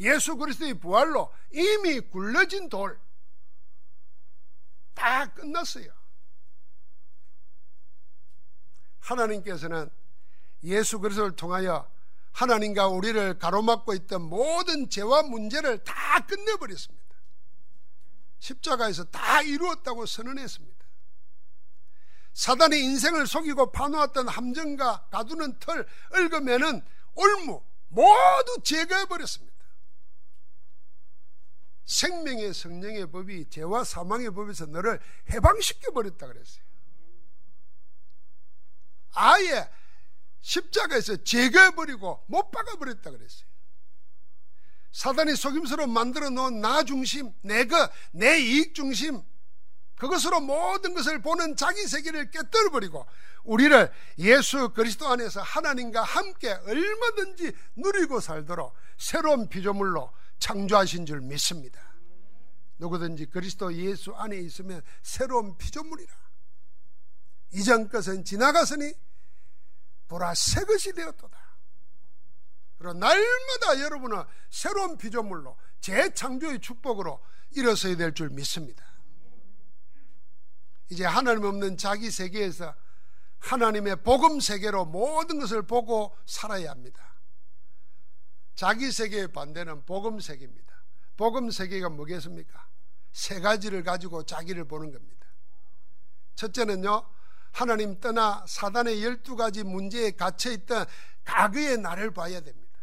예수 0.00 0.36
그리스도의 0.36 0.74
부활로 0.74 1.32
이미 1.52 2.00
굴려진 2.00 2.68
돌. 2.68 3.00
다 4.94 5.32
끝났어요. 5.32 5.92
하나님께서는 9.00 9.90
예수 10.64 10.98
그리스도를 10.98 11.36
통하여 11.36 11.90
하나님과 12.32 12.88
우리를 12.88 13.38
가로막고 13.38 13.94
있던 13.94 14.22
모든 14.22 14.88
죄와 14.88 15.22
문제를 15.22 15.82
다 15.84 16.20
끝내버렸습니다. 16.26 17.08
십자가에서 18.38 19.04
다 19.04 19.42
이루었다고 19.42 20.06
선언했습니다. 20.06 20.78
사단의 22.34 22.80
인생을 22.84 23.26
속이고 23.26 23.72
파놓았던 23.72 24.28
함정과 24.28 25.08
가두는 25.10 25.58
틀, 25.58 25.84
얽으면은 26.12 26.82
올무 27.14 27.64
모두 27.88 28.62
제거해버렸습니다. 28.62 29.57
생명의 31.88 32.52
성령의 32.52 33.10
법이 33.10 33.48
죄와 33.48 33.82
사망의 33.82 34.30
법에서 34.32 34.66
너를 34.66 35.00
해방시켜 35.32 35.90
버렸다 35.92 36.26
그랬어요. 36.26 36.62
아예 39.14 39.68
십자가에서 40.42 41.16
제거해 41.24 41.70
버리고 41.70 42.22
못 42.28 42.50
박아 42.50 42.76
버렸다 42.76 43.10
그랬어요. 43.10 43.48
사단이 44.92 45.34
속임수로 45.34 45.86
만들어 45.86 46.28
놓은 46.28 46.60
나 46.60 46.82
중심, 46.82 47.32
내가 47.40 47.90
내 48.12 48.38
이익 48.38 48.74
중심 48.74 49.22
그것으로 49.96 50.40
모든 50.40 50.94
것을 50.94 51.22
보는 51.22 51.56
자기 51.56 51.86
세계를 51.86 52.30
깨뜨려 52.30 52.70
버리고 52.70 53.06
우리를 53.44 53.90
예수 54.18 54.70
그리스도 54.74 55.08
안에서 55.08 55.40
하나님과 55.40 56.02
함께 56.02 56.52
얼마든지 56.52 57.52
누리고 57.76 58.20
살도록 58.20 58.74
새로운 58.98 59.48
피조물로 59.48 60.12
창조하신 60.38 61.06
줄 61.06 61.20
믿습니다. 61.20 61.80
누구든지 62.78 63.26
그리스도 63.26 63.72
예수 63.74 64.14
안에 64.14 64.36
있으면 64.38 64.82
새로운 65.02 65.56
피조물이라. 65.56 66.12
이전 67.52 67.88
것은 67.88 68.24
지나갔으니 68.24 68.92
보라 70.06 70.34
새 70.34 70.64
것이 70.64 70.92
되었도다. 70.92 71.38
그리고 72.78 72.92
날마다 72.94 73.80
여러분은 73.80 74.22
새로운 74.50 74.96
피조물로 74.96 75.56
재창조의 75.80 76.60
축복으로 76.60 77.20
일어서야 77.50 77.96
될 77.96 78.12
줄 78.14 78.30
믿습니다. 78.30 78.84
이제 80.90 81.04
하나님 81.04 81.44
없는 81.44 81.76
자기 81.76 82.10
세계에서 82.10 82.74
하나님의 83.40 84.02
복음 84.02 84.40
세계로 84.40 84.84
모든 84.84 85.38
것을 85.40 85.62
보고 85.62 86.16
살아야 86.26 86.70
합니다. 86.70 87.07
자기 88.58 88.90
세계의 88.90 89.28
반대는 89.28 89.86
복음 89.86 90.18
세계입니다. 90.18 90.82
복음 91.16 91.48
세계가 91.48 91.90
뭐겠습니까? 91.90 92.66
세 93.12 93.38
가지를 93.38 93.84
가지고 93.84 94.24
자기를 94.24 94.64
보는 94.66 94.90
겁니다. 94.90 95.28
첫째는요, 96.34 97.08
하나님 97.52 98.00
떠나 98.00 98.44
사단의 98.48 99.04
열두 99.04 99.36
가지 99.36 99.62
문제에 99.62 100.10
갇혀있던 100.10 100.86
과거의 101.24 101.78
나를 101.78 102.10
봐야 102.10 102.40
됩니다. 102.40 102.80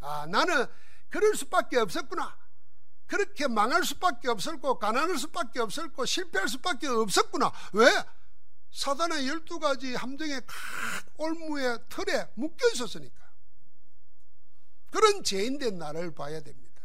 아, 0.00 0.26
나는 0.26 0.66
그럴 1.08 1.34
수밖에 1.34 1.78
없었구나. 1.78 2.36
그렇게 3.06 3.48
망할 3.48 3.84
수밖에 3.84 4.28
없었고, 4.28 4.78
가난할 4.78 5.16
수밖에 5.16 5.60
없었고, 5.60 6.04
실패할 6.04 6.46
수밖에 6.46 6.88
없었구나. 6.88 7.50
왜? 7.72 7.86
사단의 8.70 9.28
열두 9.28 9.60
가지 9.60 9.94
함정의 9.94 10.42
올무의 11.16 11.78
틀에 11.88 12.28
묶여 12.34 12.68
있었으니까. 12.68 13.23
그런 14.94 15.24
죄인된 15.24 15.76
나를 15.76 16.14
봐야 16.14 16.40
됩니다. 16.40 16.80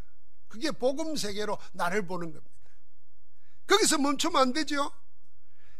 그게 0.48 0.72
복음 0.72 1.16
세계로 1.16 1.60
나를 1.74 2.08
보는 2.08 2.34
겁니다. 2.34 2.60
거기서 3.68 4.00
멈추면 4.00 4.42
안 4.42 4.52
되죠. 4.52 4.92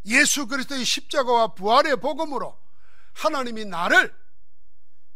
예수 0.06 0.46
그리스도의 0.46 0.86
십자가와 0.86 1.56
부활의 1.56 2.00
복음으로 2.00 2.56
하나님이 3.14 3.66
나를 3.66 4.16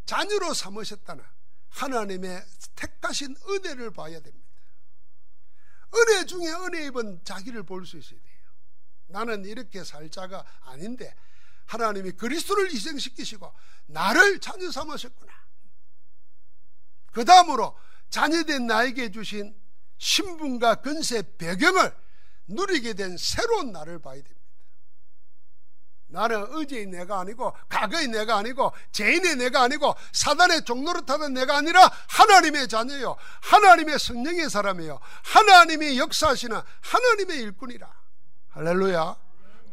자녀로 0.07 0.55
삼으셨다는 0.55 1.23
하나님의 1.69 2.43
택하신 2.75 3.35
은혜를 3.47 3.91
봐야 3.91 4.19
됩니다. 4.19 4.49
은혜 5.93 6.25
중에 6.25 6.47
은혜 6.47 6.87
입은 6.87 7.23
자기를 7.23 7.61
볼 7.61 7.85
수 7.85 7.97
있어야 7.97 8.19
돼요. 8.19 8.33
나는 9.05 9.45
이렇게 9.45 9.83
살 9.83 10.09
자가 10.09 10.43
아닌데 10.61 11.15
하나님이 11.67 12.13
그리스도를 12.13 12.71
희생시키시고 12.71 13.53
나를 13.85 14.39
자녀 14.39 14.71
삼으셨구나. 14.71 15.42
그 17.13 17.23
다음으로 17.23 17.77
자녀된 18.09 18.67
나에게 18.67 19.11
주신 19.11 19.55
신분과 19.97 20.75
근세 20.75 21.23
배경을 21.37 21.95
누리게 22.47 22.93
된 22.93 23.15
새로운 23.17 23.71
나를 23.71 23.99
봐야 23.99 24.15
됩니다. 24.15 24.43
나는 26.07 26.45
의지의 26.49 26.85
내가 26.87 27.21
아니고 27.21 27.53
과거의 27.69 28.07
내가 28.07 28.37
아니고 28.37 28.71
죄인의 28.91 29.37
내가 29.37 29.63
아니고 29.63 29.95
사단의 30.11 30.63
종로를 30.63 31.07
타던 31.07 31.33
내가 31.33 31.57
아니라 31.57 31.89
하나님의 32.07 32.67
자녀요. 32.67 33.15
하나님의 33.41 33.97
성령의 33.97 34.49
사람이요. 34.49 34.99
하나님의 35.23 35.97
역사하시는 35.97 36.61
하나님의 36.81 37.39
일꾼이라. 37.39 37.91
할렐루야. 38.49 39.17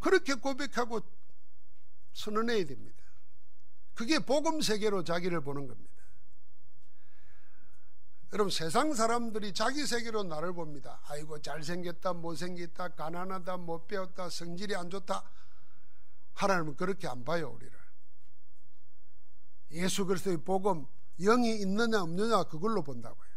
그렇게 0.01 0.33
고백하고 0.35 1.03
선언해야 2.15 2.65
됩니다. 2.65 2.97
그게 3.95 4.19
복음 4.19 4.63
세계로 4.63 5.05
자기를 5.05 5.43
보는 5.43 5.69
겁니다 5.69 5.90
여러분 8.33 8.51
세상 8.51 8.95
사람들이 8.95 9.53
자기 9.53 9.85
세계로 9.87 10.23
나를 10.23 10.53
봅니다. 10.53 11.01
아이고 11.07 11.41
잘생겼다 11.41 12.13
못생겼다 12.15 12.91
가난하다 12.91 13.57
못 13.57 13.89
배웠다 13.89 14.31
성질이 14.31 14.77
안 14.77 14.89
좋다. 14.89 15.25
하나님은 16.35 16.77
그렇게 16.77 17.09
안 17.09 17.25
봐요 17.25 17.51
우리를. 17.51 17.79
예수 19.73 20.07
그리스도의 20.07 20.39
복음 20.39 20.87
영이 21.21 21.57
있느냐 21.61 22.03
없느냐 22.03 22.45
그걸로 22.45 22.83
본다고요. 22.83 23.31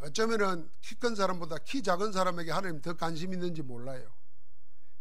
어쩌면은 0.00 0.70
키 0.80 0.94
큰 0.94 1.14
사람보다 1.14 1.58
키 1.58 1.82
작은 1.82 2.12
사람에게 2.12 2.50
하나님 2.52 2.80
더 2.80 2.94
관심 2.96 3.32
있는지 3.32 3.62
몰라요. 3.62 4.08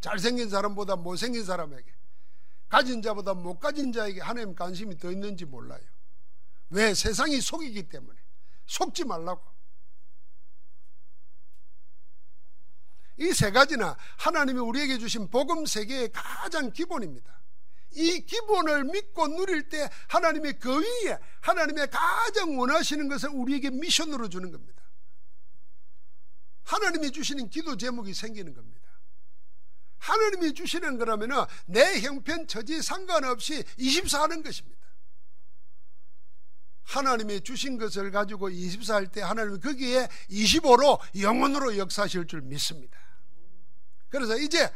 잘생긴 0.01 0.49
사람보다 0.49 0.95
못생긴 0.95 1.45
사람에게 1.45 1.93
가진 2.67 3.01
자보다 3.01 3.33
못 3.33 3.59
가진 3.59 3.91
자에게 3.93 4.21
하나님 4.21 4.55
관심이 4.55 4.97
더 4.97 5.11
있는지 5.11 5.45
몰라요. 5.45 5.83
왜? 6.69 6.93
세상이 6.93 7.41
속이기 7.41 7.89
때문에. 7.89 8.19
속지 8.67 9.05
말라고. 9.05 9.49
이 13.17 13.33
세 13.33 13.51
가지나 13.51 13.97
하나님이 14.17 14.59
우리에게 14.59 14.97
주신 14.97 15.29
복음 15.29 15.65
세계의 15.65 16.11
가장 16.13 16.71
기본입니다. 16.71 17.37
이 17.91 18.21
기본을 18.25 18.85
믿고 18.85 19.27
누릴 19.27 19.67
때 19.67 19.89
하나님의 20.07 20.59
그 20.59 20.79
위에 20.79 21.17
하나님의 21.41 21.89
가장 21.89 22.57
원하시는 22.57 23.09
것을 23.09 23.29
우리에게 23.29 23.71
미션으로 23.71 24.29
주는 24.29 24.51
겁니다. 24.51 24.81
하나님이 26.63 27.11
주시는 27.11 27.49
기도 27.49 27.75
제목이 27.75 28.13
생기는 28.13 28.53
겁니다. 28.53 28.79
하나님이 29.97 30.53
주시는 30.53 30.97
거라면 30.97 31.45
내 31.65 31.99
형편 31.99 32.47
처지 32.47 32.81
상관없이 32.81 33.63
24 33.77 34.23
하는 34.23 34.43
것입니다. 34.43 34.78
하나님이 36.89 37.41
주신 37.41 37.77
것을 37.77 38.09
가지고 38.09 38.49
24할 38.49 39.11
때 39.11 39.21
하나님이 39.21 39.59
거기에 39.59 40.07
25로 40.31 40.99
영원으로 41.21 41.77
역사하실 41.77 42.25
줄 42.25 42.41
믿습니다. 42.41 42.97
그래서 44.09 44.35
이제 44.35 44.73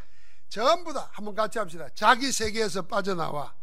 전부 0.48 0.94
다 0.94 1.10
한번 1.12 1.34
같이 1.34 1.58
합시다. 1.58 1.90
자기 1.96 2.32
세계에서 2.32 2.84
빠져나와 2.84 3.56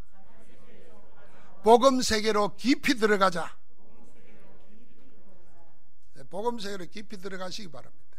복음 1.63 2.03
세계로 2.03 2.57
깊이 2.57 2.95
들어가자. 2.95 3.57
네, 6.15 6.25
복음 6.25 6.59
세계로 6.59 6.87
깊이 6.87 7.19
들어가시기 7.19 7.71
바랍니다. 7.71 8.19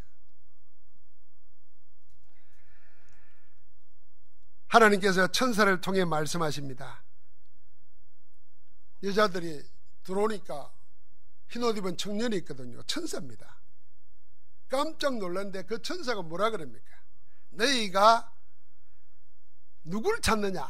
하나님께서 4.67 5.27
천사를 5.27 5.81
통해 5.81 6.05
말씀하십니다. 6.05 7.03
여자들이 9.03 9.61
들어오니까 10.03 10.71
흰옷 11.49 11.77
입은 11.77 11.97
청년이 11.97 12.37
있거든요. 12.37 12.81
천사입니다. 12.83 13.59
깜짝 14.69 15.17
놀랐는데 15.17 15.63
그 15.63 15.81
천사가 15.81 16.21
뭐라 16.21 16.49
그럽니까? 16.49 16.89
너희가 17.49 18.33
누굴 19.83 20.21
찾느냐? 20.21 20.65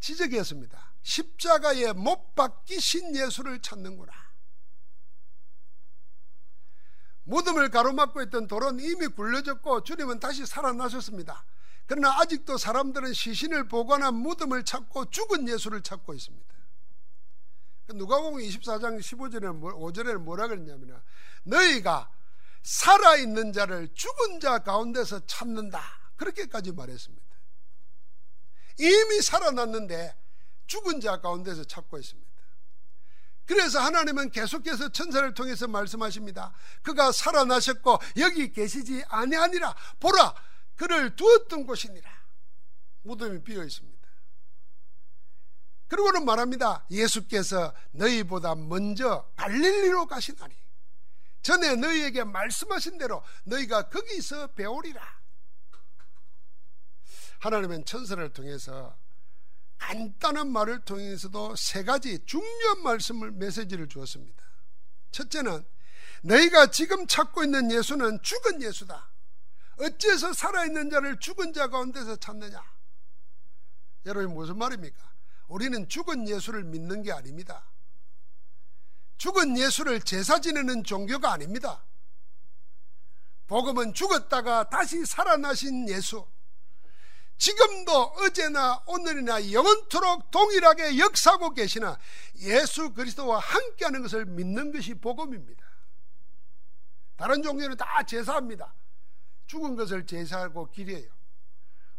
지적이었습니다. 0.00 0.94
십자가에 1.02 1.92
못 1.92 2.34
박히신 2.34 3.14
예수를 3.14 3.60
찾는구나. 3.62 4.12
무덤을 7.24 7.70
가로막고 7.70 8.22
있던 8.22 8.48
돌은 8.48 8.80
이미 8.80 9.06
굴려졌고 9.06 9.84
주님은 9.84 10.18
다시 10.18 10.44
살아나셨습니다. 10.46 11.44
그러나 11.86 12.18
아직도 12.20 12.58
사람들은 12.58 13.12
시신을 13.12 13.68
보관한 13.68 14.14
무덤을 14.14 14.64
찾고 14.64 15.10
죽은 15.10 15.48
예수를 15.48 15.82
찾고 15.82 16.14
있습니다. 16.14 16.59
그 17.90 17.96
누가복음 17.96 18.38
24장 18.38 19.00
15절에 19.00 19.60
5절에 19.60 20.16
뭐라 20.18 20.46
그랬냐면 20.46 21.02
너희가 21.42 22.08
살아 22.62 23.16
있는 23.16 23.52
자를 23.52 23.88
죽은 23.92 24.38
자 24.38 24.60
가운데서 24.60 25.26
찾는다. 25.26 25.82
그렇게까지 26.14 26.70
말했습니다. 26.70 27.26
이미 28.78 29.20
살아났는데 29.20 30.16
죽은 30.68 31.00
자 31.00 31.20
가운데서 31.20 31.64
찾고 31.64 31.98
있습니다. 31.98 32.30
그래서 33.44 33.80
하나님은 33.80 34.30
계속해서 34.30 34.90
천사를 34.90 35.34
통해서 35.34 35.66
말씀하십니다. 35.66 36.52
그가 36.82 37.10
살아나셨고 37.10 37.98
여기 38.18 38.52
계시지 38.52 39.02
아니하니라. 39.08 39.74
보라 39.98 40.36
그를 40.76 41.16
두었던 41.16 41.66
곳이니라. 41.66 42.08
무덤이 43.02 43.42
비어 43.42 43.64
있습니다. 43.64 43.99
그리고는 45.90 46.24
말합니다. 46.24 46.86
예수께서 46.88 47.74
너희보다 47.90 48.54
먼저 48.54 49.28
갈릴리로 49.34 50.06
가시나니 50.06 50.54
전에 51.42 51.74
너희에게 51.74 52.22
말씀하신 52.22 52.96
대로 52.96 53.24
너희가 53.42 53.88
거기서 53.88 54.46
배우리라. 54.52 55.02
하나님은 57.40 57.84
천사를 57.86 58.32
통해서 58.32 58.96
간단한 59.78 60.52
말을 60.52 60.84
통해서도 60.84 61.56
세 61.56 61.82
가지 61.82 62.24
중요한 62.24 62.82
말씀을 62.84 63.32
메시지를 63.32 63.88
주었습니다. 63.88 64.44
첫째는 65.10 65.66
너희가 66.22 66.70
지금 66.70 67.08
찾고 67.08 67.42
있는 67.42 67.72
예수는 67.72 68.22
죽은 68.22 68.62
예수다. 68.62 69.10
어째서 69.80 70.34
살아있는 70.34 70.90
자를 70.90 71.18
죽은 71.18 71.52
자 71.52 71.66
가운데서 71.66 72.14
찾느냐? 72.16 72.62
여러분 74.06 74.34
무슨 74.34 74.56
말입니까? 74.56 75.09
우리는 75.50 75.88
죽은 75.88 76.28
예수를 76.28 76.62
믿는 76.64 77.02
게 77.02 77.12
아닙니다. 77.12 77.64
죽은 79.18 79.58
예수를 79.58 80.00
제사 80.00 80.40
지내는 80.40 80.84
종교가 80.84 81.32
아닙니다. 81.32 81.84
복음은 83.48 83.92
죽었다가 83.92 84.70
다시 84.70 85.04
살아나신 85.04 85.88
예수. 85.88 86.24
지금도 87.36 87.92
어제나 87.92 88.82
오늘이나 88.86 89.50
영원토록 89.50 90.30
동일하게 90.30 90.98
역사하고 90.98 91.50
계시나 91.50 91.98
예수 92.42 92.92
그리스도와 92.92 93.40
함께하는 93.40 94.02
것을 94.02 94.26
믿는 94.26 94.72
것이 94.72 94.94
복음입니다. 94.94 95.64
다른 97.16 97.42
종교는 97.42 97.76
다 97.76 98.04
제사합니다. 98.04 98.72
죽은 99.46 99.74
것을 99.74 100.06
제사하고 100.06 100.70
기려요. 100.70 101.19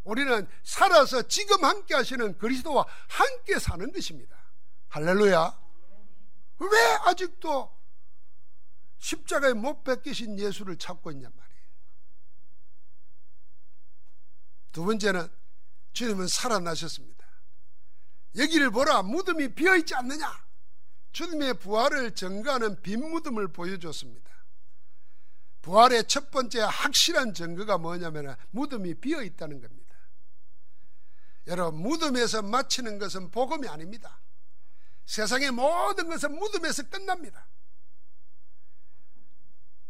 우리는 0.04 0.48
살아서 0.64 1.28
지금 1.28 1.64
함께 1.64 1.94
하시는 1.94 2.38
그리스도와 2.38 2.86
함께 3.08 3.60
사는 3.60 3.92
것입니다. 3.92 4.36
할렐루야. 4.90 5.60
왜 6.60 6.80
아직도 7.06 7.72
십자가에 8.98 9.54
못 9.54 9.84
벗기신 9.84 10.38
예수를 10.40 10.78
찾고 10.78 11.12
있냔 11.12 11.32
말이에요. 11.36 11.62
두 14.72 14.86
번째는 14.86 15.28
주님은 15.94 16.28
살아나셨습니다. 16.28 17.26
여기를 18.38 18.72
보라 18.72 19.04
무덤이 19.04 19.50
비어 19.56 19.76
있지 19.76 19.94
않느냐 19.94 20.32
주님의 21.12 21.56
부활을 21.56 22.16
증거하는 22.16 22.82
빈 22.82 23.10
무덤을 23.10 23.50
보여줬습니다. 23.50 24.32
부활의 25.62 26.08
첫 26.08 26.32
번째 26.32 26.62
확실한 26.62 27.34
증거가 27.34 27.78
뭐냐면 27.78 28.36
무덤이 28.52 28.96
비어 28.96 29.22
있다는 29.22 29.62
겁니다. 29.62 29.81
여러분, 31.48 31.82
무덤에서 31.82 32.42
마치는 32.42 33.00
것은 33.00 33.32
복음이 33.32 33.68
아닙니다. 33.68 34.20
세상의 35.06 35.52
모든 35.52 36.10
것은 36.10 36.34
무덤에서 36.36 36.84
끝납니다. 36.84 37.48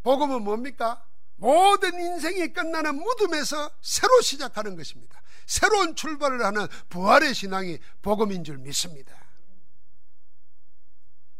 복음은 0.02 0.42
뭡니까? 0.42 1.06
모든 1.36 1.94
인생이 1.98 2.52
끝나는 2.52 2.96
무덤에서 2.96 3.70
새로 3.80 4.20
시작하는 4.20 4.76
것입니다. 4.76 5.20
새로운 5.46 5.94
출발을 5.94 6.44
하는 6.44 6.66
부활의 6.88 7.34
신앙이 7.34 7.78
복음인 8.00 8.44
줄 8.44 8.58
믿습니다. 8.58 9.20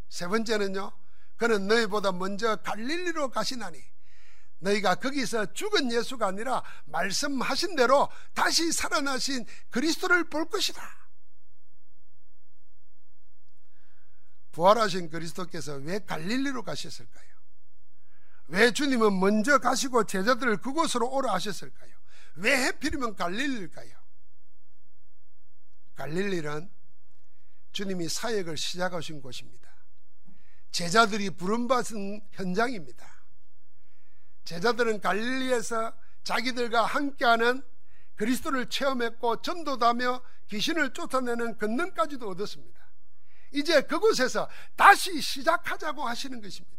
세 0.09 0.27
번째는요, 0.27 0.92
그는 1.37 1.66
너희보다 1.66 2.12
먼저 2.12 2.57
갈릴리로 2.57 3.31
가시나니 3.31 3.91
너희가 4.62 4.94
거기서 4.96 5.53
죽은 5.53 5.92
예수가 5.92 6.27
아니라 6.27 6.62
말씀하신 6.87 7.77
대로 7.77 8.09
다시 8.35 8.72
살아나신 8.72 9.44
그리스도를 9.70 10.25
볼 10.25 10.48
것이다. 10.48 10.83
부활하신 14.53 15.11
그리스도께서 15.11 15.75
왜 15.77 15.98
갈릴리로 15.98 16.62
가셨을까요? 16.62 17.33
왜 18.48 18.70
주님은 18.72 19.18
먼저 19.18 19.59
가시고 19.59 20.05
제자들을 20.05 20.59
그곳으로 20.59 21.11
오라 21.11 21.33
하셨을까요? 21.35 21.92
왜 22.37 22.66
해필이면 22.66 23.16
갈릴리일까요? 23.16 23.96
갈릴리는 25.94 26.70
주님이 27.72 28.09
사역을 28.09 28.57
시작하신 28.57 29.22
곳입니다. 29.22 29.70
제자들이 30.70 31.31
부름받은 31.31 32.29
현장입니다. 32.33 33.21
제자들은 34.44 35.00
갈릴리에서 35.00 35.92
자기들과 36.24 36.85
함께하는 36.85 37.62
그리스도를 38.16 38.68
체험했고 38.68 39.42
전도하며 39.42 40.22
귀신을 40.48 40.92
쫓아내는 40.92 41.59
권능까지도 41.59 42.28
얻었습니다. 42.28 42.81
이제 43.52 43.83
그곳에서 43.83 44.48
다시 44.76 45.20
시작하자고 45.20 46.02
하시는 46.07 46.40
것입니다. 46.40 46.78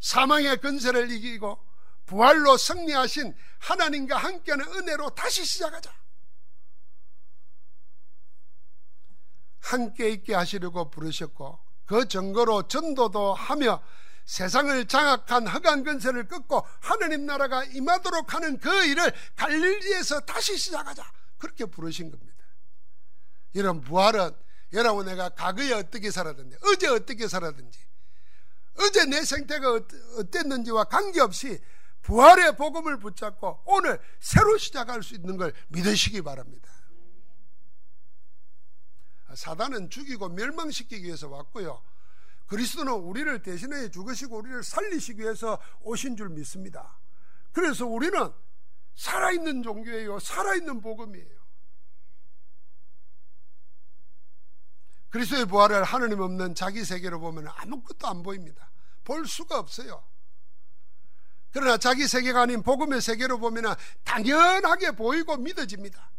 사망의 0.00 0.58
근세를 0.58 1.10
이기고 1.10 1.64
부활로 2.06 2.56
승리하신 2.56 3.36
하나님과 3.58 4.16
함께하는 4.16 4.66
은혜로 4.66 5.10
다시 5.10 5.44
시작하자. 5.44 5.92
함께 9.60 10.10
있게 10.10 10.34
하시려고 10.34 10.88
부르셨고 10.90 11.58
그 11.84 12.08
증거로 12.08 12.68
전도도 12.68 13.34
하며 13.34 13.82
세상을 14.28 14.84
장악한 14.88 15.46
허간 15.46 15.84
근세를 15.84 16.28
끊고 16.28 16.62
하느님 16.80 17.24
나라가 17.24 17.64
임하도록 17.64 18.34
하는 18.34 18.58
그 18.58 18.84
일을 18.84 19.10
갈릴리에서 19.36 20.20
다시 20.20 20.58
시작하자. 20.58 21.02
그렇게 21.38 21.64
부르신 21.64 22.10
겁니다. 22.10 22.44
이런 23.54 23.80
부활은 23.80 24.36
여러분 24.74 25.06
내가 25.06 25.30
과거에 25.30 25.72
어떻게 25.72 26.10
살았든지 26.10 26.58
어제 26.66 26.88
어떻게 26.88 27.26
살았든지 27.26 27.78
어제 28.80 29.06
내 29.06 29.24
생태가 29.24 29.80
어땠는지와 30.18 30.84
관계없이 30.84 31.58
부활의 32.02 32.56
복음을 32.56 32.98
붙잡고 32.98 33.62
오늘 33.64 33.98
새로 34.20 34.58
시작할 34.58 35.02
수 35.02 35.14
있는 35.14 35.38
걸 35.38 35.54
믿으시기 35.68 36.20
바랍니다. 36.20 36.68
사단은 39.34 39.88
죽이고 39.88 40.28
멸망시키기 40.28 41.06
위해서 41.06 41.28
왔고요. 41.28 41.82
그리스도는 42.48 42.92
우리를 42.92 43.42
대신해 43.42 43.90
죽으시고 43.90 44.38
우리를 44.38 44.62
살리시기 44.62 45.20
위해서 45.20 45.58
오신 45.82 46.16
줄 46.16 46.30
믿습니다. 46.30 46.98
그래서 47.52 47.86
우리는 47.86 48.32
살아있는 48.94 49.62
종교예요. 49.62 50.18
살아있는 50.18 50.80
복음이에요. 50.80 51.38
그리스도의 55.10 55.46
부활을 55.46 55.84
하느님 55.84 56.20
없는 56.20 56.54
자기 56.54 56.84
세계로 56.84 57.20
보면 57.20 57.48
아무것도 57.48 58.06
안 58.06 58.22
보입니다. 58.22 58.70
볼 59.04 59.26
수가 59.26 59.58
없어요. 59.58 60.02
그러나 61.50 61.78
자기 61.78 62.06
세계가 62.06 62.42
아닌 62.42 62.62
복음의 62.62 63.00
세계로 63.00 63.38
보면 63.38 63.74
당연하게 64.04 64.92
보이고 64.92 65.36
믿어집니다. 65.36 66.10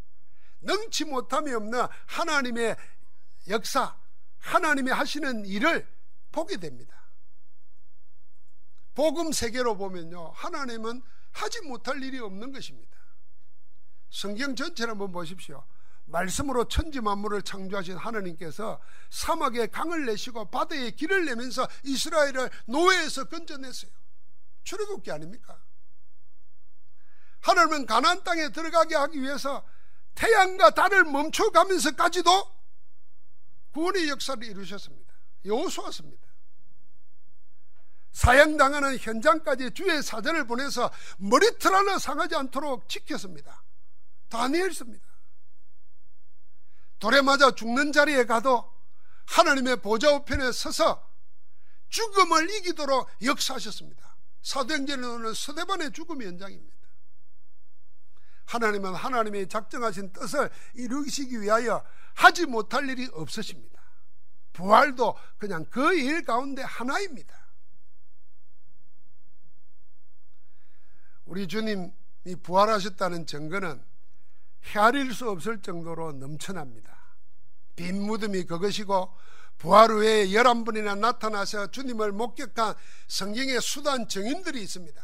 능치 0.62 1.06
못함이 1.06 1.54
없는 1.54 1.86
하나님의 2.08 2.76
역사, 3.48 3.96
하나님이 4.39 4.92
하시는 4.92 5.46
일을 5.46 5.88
보게 6.32 6.58
됩니다. 6.58 7.10
복음 8.96 9.32
세계로 9.32 9.78
보면요, 9.78 10.32
하나님은 10.36 11.02
하지 11.32 11.62
못할 11.62 12.04
일이 12.04 12.20
없는 12.20 12.52
것입니다. 12.52 12.98
성경 14.10 14.56
전체를 14.56 14.92
한번 14.92 15.12
보십시오. 15.12 15.63
말씀으로 16.06 16.68
천지 16.68 17.00
만물을 17.00 17.44
창조하신 17.44 17.96
하나님께서 17.96 18.82
사막에 19.10 19.68
강을 19.68 20.06
내시고 20.08 20.50
바다에 20.50 20.92
길을 20.92 21.26
내면서 21.26 21.68
이스라엘을 21.84 22.50
노예에서 22.65 23.26
건져냈어요. 23.26 23.92
출애굽기 24.63 25.12
아닙니까? 25.12 25.62
하나님은 27.42 27.86
가나안 27.86 28.24
땅에 28.24 28.50
들어가게 28.50 28.96
하기 28.96 29.22
위해서 29.22 29.63
태양과 30.15 30.72
달을 30.72 31.06
멈춰가면서까지도 31.06 32.60
구원의 33.72 34.10
역사를 34.10 34.44
이루셨습니다. 34.44 35.09
여호수았습니다. 35.45 36.28
사형당하는 38.12 38.97
현장까지 38.97 39.71
주의 39.71 40.02
사전을 40.02 40.45
보내서 40.47 40.91
머리털 41.17 41.73
하나 41.73 41.97
상하지 41.97 42.36
않도록 42.36 42.89
지켰습니다. 42.89 43.63
다니엘습니다. 44.30 45.08
돌에 46.99 47.21
맞아 47.21 47.52
죽는 47.52 47.91
자리에 47.91 48.25
가도 48.25 48.71
하나님의 49.25 49.82
보좌 49.82 50.12
우편에 50.12 50.52
서서 50.52 51.08
죽음을 51.88 52.49
이기도록 52.49 53.10
역사하셨습니다. 53.23 54.17
사도행전에는 54.41 55.34
서대반의 55.34 55.91
죽음의 55.91 56.28
현장입니다. 56.28 56.78
하나님은 58.45 58.95
하나님의 58.95 59.47
작정하신 59.47 60.12
뜻을 60.12 60.49
이루시기 60.73 61.39
위하여 61.39 61.86
하지 62.15 62.45
못할 62.45 62.89
일이 62.89 63.08
없으십니다. 63.13 63.79
부활도 64.60 65.15
그냥 65.38 65.63
그 65.65 65.93
일 65.93 66.26
가운데 66.26 66.62
하나입니다. 66.62 67.34
우리 71.26 71.48
주님이 71.48 72.36
부활하셨다는 72.43 73.26
증거는 73.26 73.82
헤아릴 74.65 75.13
수 75.13 75.30
없을 75.30 75.62
정도로 75.62 76.12
넘쳐납니다. 76.13 76.98
빈 77.78 78.02
무덤이 78.02 78.43
그것이고 78.43 79.15
부활 79.58 79.91
후에 79.91 80.34
열한 80.34 80.65
번이나 80.65 80.95
나타나서 80.95 81.72
주님을 81.72 82.12
목격한 82.12 82.76
성경의 83.08 83.62
수단 83.62 84.08
정인들이 84.10 84.62
있습니다. 84.62 85.02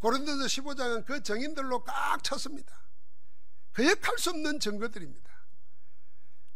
고린도서 0.00 0.44
15장은 0.44 1.06
그 1.06 1.22
정인들로 1.22 1.84
꽉 1.84 2.22
찼습니다. 2.22 2.74
그 3.72 3.88
역할 3.88 4.18
수 4.18 4.30
없는 4.30 4.60
증거들입니다. 4.60 5.27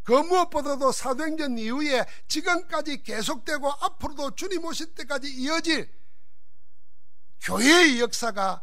그 0.05 0.13
무엇보다도 0.13 0.91
사도행전 0.93 1.59
이후에 1.59 2.05
지금까지 2.29 3.03
계속되고 3.03 3.71
앞으로도 3.71 4.35
주님 4.35 4.65
오실 4.65 4.95
때까지 4.95 5.33
이어질 5.33 5.93
교회의 7.41 8.01
역사가 8.01 8.63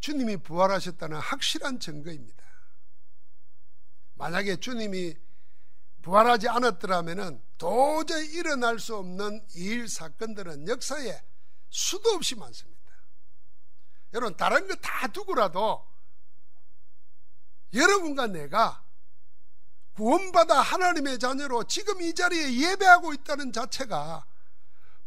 주님이 0.00 0.36
부활하셨다는 0.38 1.18
확실한 1.18 1.80
증거입니다. 1.80 2.44
만약에 4.14 4.56
주님이 4.56 5.16
부활하지 6.02 6.48
않았더라면 6.48 7.42
도저히 7.58 8.26
일어날 8.28 8.78
수 8.78 8.96
없는 8.96 9.46
일 9.54 9.88
사건들은 9.88 10.68
역사에 10.68 11.20
수도 11.70 12.10
없이 12.10 12.34
많습니다. 12.36 12.78
여러분 14.14 14.36
다른 14.36 14.66
거 14.66 14.74
다 14.76 15.06
두고라도 15.08 15.86
여러분과 17.74 18.26
내가 18.28 18.84
구원받아 19.98 20.60
하나님의 20.60 21.18
자녀로 21.18 21.64
지금 21.64 22.00
이 22.00 22.14
자리에 22.14 22.54
예배하고 22.54 23.14
있다는 23.14 23.52
자체가 23.52 24.24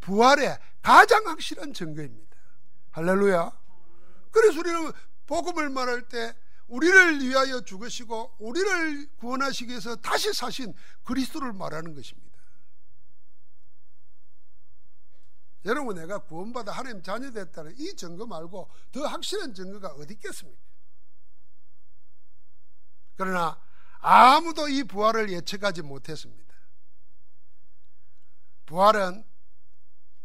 부활의 0.01 0.59
가장 0.81 1.25
확실한 1.27 1.73
증거입니다. 1.73 2.35
할렐루야. 2.91 3.57
그래서 4.31 4.59
우리는 4.59 4.91
복음을 5.27 5.69
말할 5.69 6.09
때 6.09 6.35
우리를 6.67 7.21
위하여 7.21 7.61
죽으시고 7.61 8.35
우리를 8.39 9.15
구원하시기 9.15 9.69
위해서 9.69 9.95
다시 9.95 10.33
사신 10.33 10.73
그리스도를 11.05 11.53
말하는 11.53 11.95
것입니다. 11.95 12.29
여러분 15.63 15.95
내가 15.95 16.17
구원받아 16.17 16.73
하나님 16.73 17.01
자녀 17.01 17.31
됐다는 17.31 17.75
이 17.77 17.95
증거 17.95 18.25
말고 18.25 18.69
더 18.91 19.05
확실한 19.05 19.53
증거가 19.53 19.89
어디 19.93 20.15
있겠습니까? 20.15 20.59
그러나 23.15 23.70
아무도 24.01 24.67
이 24.67 24.83
부활을 24.83 25.31
예측하지 25.31 25.83
못했습니다. 25.83 26.53
부활은 28.65 29.23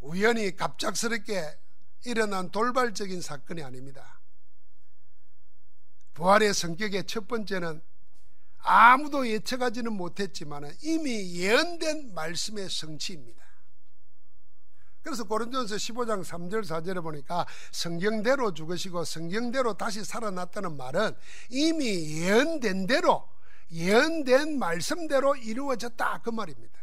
우연히 0.00 0.54
갑작스럽게 0.56 1.58
일어난 2.04 2.50
돌발적인 2.50 3.20
사건이 3.20 3.62
아닙니다. 3.62 4.20
부활의 6.14 6.54
성격의 6.54 7.04
첫 7.06 7.28
번째는 7.28 7.82
아무도 8.58 9.28
예측하지는 9.28 9.92
못했지만 9.92 10.74
이미 10.82 11.34
예언된 11.36 12.14
말씀의 12.14 12.70
성취입니다. 12.70 13.44
그래서 15.02 15.22
고린도전서 15.24 15.76
15장 15.76 16.24
3절 16.24 16.64
4절에 16.64 17.00
보니까 17.02 17.46
성경대로 17.70 18.54
죽으시고 18.54 19.04
성경대로 19.04 19.74
다시 19.74 20.02
살아났다는 20.02 20.76
말은 20.76 21.14
이미 21.50 22.22
예언된 22.22 22.86
대로 22.88 23.28
예언된 23.70 24.58
말씀대로 24.58 25.36
이루어졌다 25.36 26.22
그 26.22 26.30
말입니다. 26.30 26.78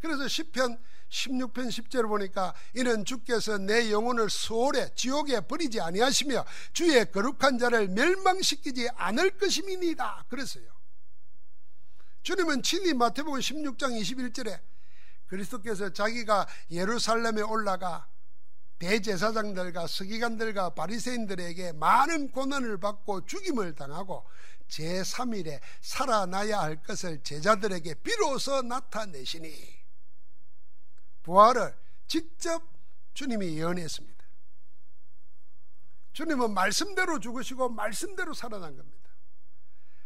그래서 0.00 0.24
10편 0.24 0.78
16편 1.08 1.68
10절을 1.68 2.08
보니까 2.08 2.54
이는 2.74 3.04
주께서 3.04 3.56
내 3.58 3.90
영혼을 3.90 4.28
소홀에 4.28 4.90
지옥에 4.94 5.40
버리지 5.40 5.80
아니하시며 5.80 6.44
주의 6.72 7.10
거룩한 7.10 7.58
자를 7.58 7.88
멸망시키지 7.88 8.88
않을 8.96 9.38
것임이니다. 9.38 10.26
그랬어요. 10.28 10.64
주님은 12.22 12.62
친히 12.62 12.94
마태복음 12.94 13.38
16장 13.38 14.00
21절에 14.00 14.60
그리스도께서 15.26 15.92
자기가 15.92 16.46
예루살렘에 16.70 17.42
올라가 17.42 18.08
대제사장들과 18.78 19.86
서기관들과 19.86 20.70
바리새인들에게 20.70 21.72
많은 21.72 22.30
고난을 22.30 22.78
받고 22.78 23.24
죽임을 23.26 23.74
당하고 23.74 24.24
제3일에 24.68 25.60
살아나야 25.80 26.60
할 26.60 26.82
것을 26.82 27.22
제자들에게 27.22 27.94
비로소 28.02 28.62
나타내시니 28.62 29.84
부활을 31.22 31.76
직접 32.06 32.62
주님이 33.14 33.56
예언했습니다. 33.58 34.24
주님은 36.12 36.52
말씀대로 36.54 37.18
죽으시고 37.18 37.70
말씀대로 37.70 38.34
살아난 38.34 38.76
겁니다. 38.76 39.10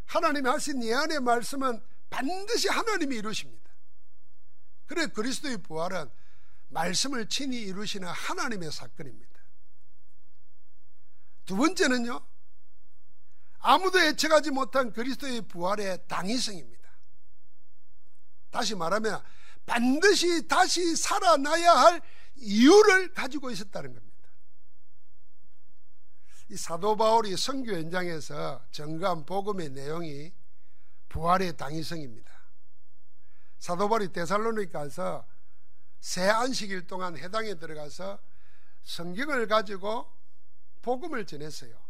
하나님이 0.07 0.49
하신 0.49 0.83
예언의 0.83 1.21
말씀은 1.21 1.83
반드시 2.09 2.68
하나님이 2.68 3.16
이루십니다. 3.16 3.71
그래 4.87 5.07
그리스도의 5.07 5.59
부활은 5.59 6.11
말씀을 6.68 7.29
친히 7.29 7.61
이루시는 7.62 8.09
하나님의 8.09 8.73
사건입니다. 8.73 9.29
두 11.44 11.57
번째는요. 11.57 12.25
아무도 13.59 14.05
예측하지 14.05 14.51
못한 14.51 14.92
그리스도의 14.92 15.42
부활의 15.42 16.07
당위성입니다. 16.07 16.88
다시 18.51 18.75
말하면 18.75 19.23
반드시 19.66 20.47
다시 20.49 20.97
살아나야 20.97 21.73
할 21.73 22.03
이유를 22.37 23.12
가지고 23.12 23.51
있었다는 23.51 23.92
겁니다. 23.92 24.09
이 26.51 26.57
사도 26.57 26.97
바울이 26.97 27.37
선교 27.37 27.73
현장에서 27.73 28.64
전가한 28.71 29.27
복음의 29.27 29.71
내용이 29.71 30.33
부활의 31.11 31.57
당위성입니다. 31.57 32.33
사도 33.59 33.88
바울이 33.88 34.12
데살로니가서 34.12 35.27
새 36.01 36.29
안식일 36.29 36.87
동안 36.87 37.18
해당에 37.18 37.55
들어가서 37.55 38.18
성경을 38.85 39.47
가지고 39.49 40.11
복음을 40.81 41.27
전했어요. 41.27 41.88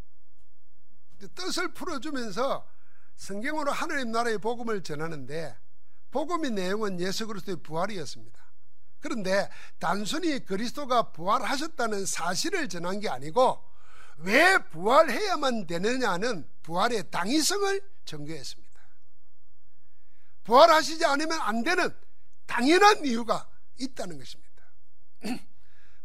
뜻을 1.35 1.73
풀어주면서 1.75 2.67
성경으로 3.17 3.73
하나님 3.73 4.13
나라의 4.13 4.39
복음을 4.39 4.83
전하는데 4.83 5.57
복음의 6.11 6.53
내용은 6.53 7.01
예수 7.01 7.27
그리스도의 7.27 7.59
부활이었습니다. 7.63 8.39
그런데 9.01 9.49
단순히 9.79 10.45
그리스도가 10.45 11.13
부활하셨다는 11.13 12.07
사실을 12.07 12.69
전한 12.69 13.01
게 13.01 13.09
아니고 13.09 13.63
왜 14.19 14.59
부활해야만 14.71 15.67
되느냐는 15.67 16.49
부활의 16.63 17.11
당위성을 17.11 17.81
증거했습니다. 18.05 18.69
부활하시지 20.45 21.05
않으면 21.05 21.39
안 21.41 21.63
되는 21.63 21.95
당연한 22.47 23.05
이유가 23.05 23.49
있다는 23.79 24.19
것입니다. 24.19 24.49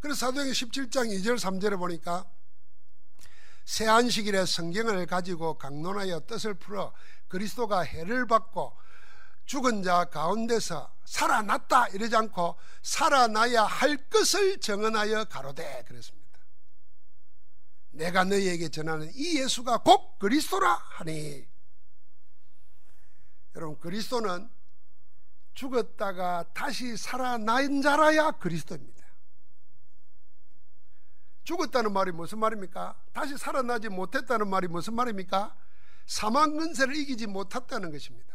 그래서 0.00 0.26
사도행 0.26 0.50
17장 0.50 1.08
2절 1.08 1.38
3절에 1.38 1.78
보니까 1.78 2.30
새 3.64 3.86
안식일에 3.86 4.44
성경을 4.46 5.06
가지고 5.06 5.56
강론하여 5.58 6.20
뜻을 6.26 6.54
풀어 6.54 6.92
그리스도가 7.28 7.80
해를 7.80 8.26
받고 8.26 8.76
죽은 9.46 9.82
자 9.82 10.04
가운데서 10.04 10.92
살아났다 11.04 11.88
이러지 11.88 12.16
않고 12.16 12.56
살아나야 12.82 13.64
할 13.64 13.96
것을 14.08 14.58
정언하여 14.60 15.24
가로되 15.24 15.84
그랬습니다. 15.86 16.24
내가 17.90 18.24
너희에게 18.24 18.68
전하는 18.68 19.10
이 19.14 19.38
예수가 19.38 19.78
곧 19.78 20.18
그리스도라 20.18 20.72
하니 20.74 21.46
여러분 23.54 23.78
그리스도는 23.78 24.50
죽었다가 25.54 26.44
다시 26.52 26.96
살아난 26.96 27.80
자라야 27.80 28.32
그리스도입니다. 28.32 28.93
죽었다는 31.44 31.92
말이 31.92 32.10
무슨 32.10 32.38
말입니까? 32.38 32.96
다시 33.12 33.36
살아나지 33.36 33.88
못했다는 33.88 34.48
말이 34.48 34.66
무슨 34.66 34.94
말입니까? 34.94 35.54
사망 36.06 36.56
근세를 36.56 36.96
이기지 36.96 37.26
못했다는 37.26 37.92
것입니다. 37.92 38.34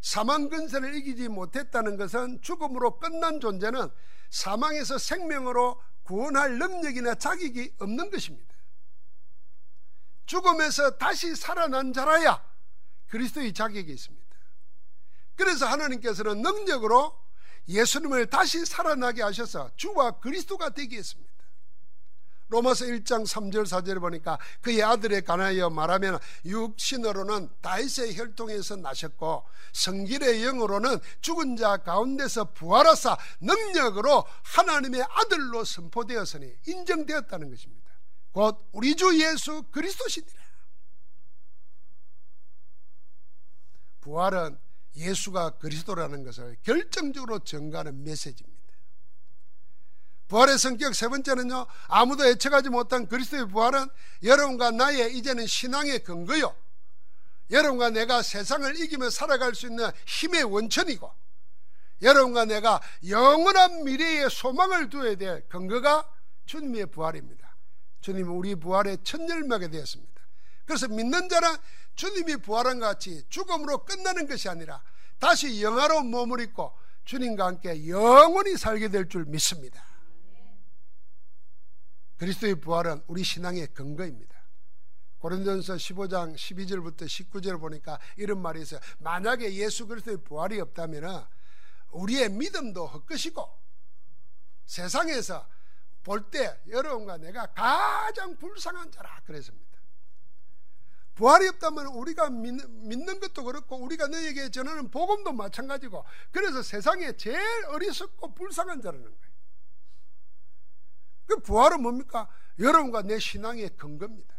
사망 0.00 0.48
근세를 0.48 0.94
이기지 0.96 1.28
못했다는 1.28 1.96
것은 1.96 2.42
죽음으로 2.42 2.98
끝난 2.98 3.40
존재는 3.40 3.88
사망에서 4.30 4.98
생명으로 4.98 5.80
구원할 6.02 6.58
능력이나 6.58 7.14
자격이 7.14 7.76
없는 7.78 8.10
것입니다. 8.10 8.52
죽음에서 10.26 10.98
다시 10.98 11.36
살아난 11.36 11.92
자라야 11.92 12.42
그리스도의 13.08 13.52
자격이 13.52 13.92
있습니다. 13.92 14.36
그래서 15.36 15.66
하나님께서는 15.66 16.42
능력으로 16.42 17.16
예수님을 17.68 18.26
다시 18.26 18.64
살아나게 18.64 19.22
하셔서 19.22 19.70
주와 19.76 20.18
그리스도가 20.18 20.70
되게 20.70 20.98
했습니다. 20.98 21.31
로마서 22.52 22.84
1장 22.84 23.26
3절 23.26 23.64
4절에 23.64 23.98
보니까 23.98 24.38
그의 24.60 24.82
아들에 24.82 25.22
관하여 25.22 25.70
말하면 25.70 26.18
육신으로는 26.44 27.48
다윗의 27.62 28.16
혈통에서 28.16 28.76
나셨고 28.76 29.44
성길의 29.72 30.44
영으로는 30.44 30.98
죽은 31.22 31.56
자 31.56 31.78
가운데서 31.78 32.52
부활하사 32.52 33.16
능력으로 33.40 34.24
하나님의 34.44 35.02
아들로 35.02 35.64
선포되었으니 35.64 36.52
인정되었다는 36.66 37.48
것입니다. 37.48 37.90
곧 38.32 38.68
우리 38.72 38.96
주 38.96 39.18
예수 39.18 39.62
그리스도시니라. 39.70 40.42
부활은 44.00 44.58
예수가 44.94 45.56
그리스도라는 45.58 46.22
것을 46.22 46.56
결정적으로 46.62 47.38
증가하는 47.38 48.04
메시지입니다. 48.04 48.51
부활의 50.32 50.56
성격 50.56 50.94
세 50.94 51.08
번째는요, 51.08 51.66
아무도 51.88 52.26
예측하지 52.26 52.70
못한 52.70 53.06
그리스도의 53.06 53.48
부활은 53.48 53.86
여러분과 54.22 54.70
나의 54.70 55.14
이제는 55.18 55.46
신앙의 55.46 56.04
근거요. 56.04 56.56
여러분과 57.50 57.90
내가 57.90 58.22
세상을 58.22 58.80
이기며 58.80 59.10
살아갈 59.10 59.54
수 59.54 59.66
있는 59.66 59.90
힘의 60.06 60.44
원천이고, 60.44 61.12
여러분과 62.00 62.46
내가 62.46 62.80
영원한 63.06 63.84
미래의 63.84 64.30
소망을 64.30 64.88
두어야 64.88 65.16
될 65.16 65.46
근거가 65.50 66.08
주님의 66.46 66.86
부활입니다. 66.86 67.54
주님은 68.00 68.32
우리 68.32 68.54
부활의 68.54 68.98
첫 69.04 69.20
열매가 69.28 69.68
되었습니다. 69.68 70.22
그래서 70.64 70.88
믿는 70.88 71.28
자는 71.28 71.56
주님이 71.94 72.36
부활한 72.36 72.80
것 72.80 72.86
같이 72.86 73.22
죽음으로 73.28 73.84
끝나는 73.84 74.26
것이 74.26 74.48
아니라 74.48 74.82
다시 75.18 75.62
영화로운 75.62 76.10
몸을 76.10 76.40
입고 76.40 76.72
주님과 77.04 77.44
함께 77.44 77.86
영원히 77.86 78.56
살게 78.56 78.88
될 78.88 79.10
줄 79.10 79.26
믿습니다. 79.26 79.91
그리스도의 82.22 82.54
부활은 82.54 83.02
우리 83.08 83.24
신앙의 83.24 83.66
근거입니다. 83.74 84.32
고린도전서 85.18 85.74
15장 85.74 86.36
12절부터 86.36 87.02
19절 87.02 87.58
보니까 87.58 87.98
이런 88.16 88.40
말이 88.40 88.62
있어요. 88.62 88.78
만약에 89.00 89.52
예수 89.54 89.88
그리스도의 89.88 90.18
부활이 90.18 90.60
없다면 90.60 91.26
우리의 91.90 92.28
믿음도 92.30 92.86
헛것이고 92.86 93.44
세상에서 94.66 95.48
볼 96.04 96.30
때 96.30 96.60
여러분과 96.68 97.16
내가 97.16 97.46
가장 97.46 98.36
불쌍한 98.36 98.92
자라 98.92 99.20
그랬습니다. 99.24 99.80
부활이 101.14 101.48
없다면 101.48 101.86
우리가 101.86 102.30
믿는 102.30 103.18
것도 103.18 103.42
그렇고 103.42 103.78
우리가 103.78 104.06
너에게 104.06 104.48
전하는 104.48 104.88
복음도 104.92 105.32
마찬가지고 105.32 106.04
그래서 106.30 106.62
세상에 106.62 107.16
제일 107.16 107.40
어리석고 107.66 108.34
불쌍한 108.34 108.80
자라는 108.80 109.06
거예요. 109.06 109.31
그 111.26 111.36
부활은 111.40 111.82
뭡니까? 111.82 112.28
여러분과 112.58 113.02
내 113.02 113.18
신앙의 113.18 113.70
근거입니다. 113.76 114.34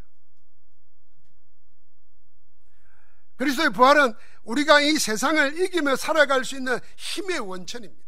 그리스도의 3.36 3.72
부활은 3.72 4.14
우리가 4.44 4.82
이 4.82 4.98
세상을 4.98 5.60
이기며 5.62 5.96
살아갈 5.96 6.46
수 6.46 6.56
있는 6.56 6.80
힘의 6.96 7.40
원천입니다. 7.40 8.04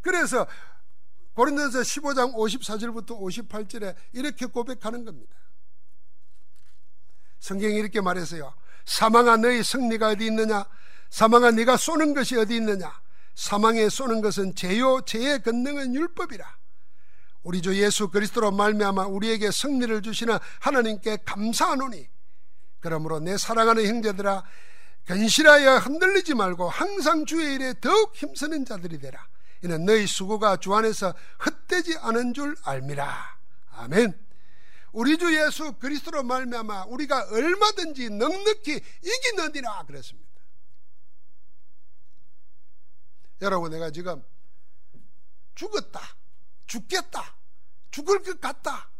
그래서 0.00 0.46
고린도서 1.34 1.80
15장 1.80 2.34
54절부터 2.34 3.20
58절에 3.20 3.94
이렇게 4.12 4.46
고백하는 4.46 5.04
겁니다. 5.04 5.36
성경이 7.38 7.76
이렇게 7.76 8.00
말했어요. 8.00 8.52
사망아 8.84 9.36
너희 9.36 9.62
승리가 9.62 10.08
어디 10.08 10.26
있느냐? 10.26 10.64
사망아 11.10 11.52
네가 11.52 11.76
쏘는 11.76 12.14
것이 12.14 12.36
어디 12.36 12.56
있느냐? 12.56 13.00
사망에 13.38 13.88
쏘는 13.88 14.20
것은 14.20 14.56
죄요 14.56 15.02
죄의 15.02 15.44
권능은 15.44 15.94
율법이라. 15.94 16.44
우리 17.44 17.62
주 17.62 17.80
예수 17.80 18.08
그리스도로 18.08 18.50
말미암아 18.50 19.06
우리에게 19.06 19.52
승리를 19.52 20.02
주시는 20.02 20.36
하나님께 20.58 21.18
감사하노니 21.24 22.08
그러므로 22.80 23.20
내 23.20 23.38
사랑하는 23.38 23.86
형제들아 23.86 24.42
견실하여 25.04 25.76
흔들리지 25.76 26.34
말고 26.34 26.68
항상 26.68 27.24
주의 27.26 27.54
일에 27.54 27.74
더욱 27.80 28.12
힘쓰는 28.16 28.64
자들이 28.64 28.98
되라. 28.98 29.24
이는 29.62 29.84
너희 29.84 30.08
수고가 30.08 30.56
주 30.56 30.74
안에서 30.74 31.14
헛되지 31.46 31.98
않은 31.98 32.34
줄 32.34 32.56
알미라. 32.64 33.38
아멘. 33.70 34.18
우리 34.90 35.16
주 35.16 35.32
예수 35.32 35.74
그리스도로 35.74 36.24
말미암아 36.24 36.86
우리가 36.88 37.28
얼마든지 37.30 38.10
넉넉히 38.10 38.80
이기느니라 39.04 39.84
그랬습니다. 39.86 40.27
여러분 43.40 43.70
내가 43.70 43.90
지금 43.90 44.24
죽었다. 45.54 46.00
죽겠다. 46.66 47.36
죽을 47.90 48.22
것 48.22 48.40
같다. 48.40 48.90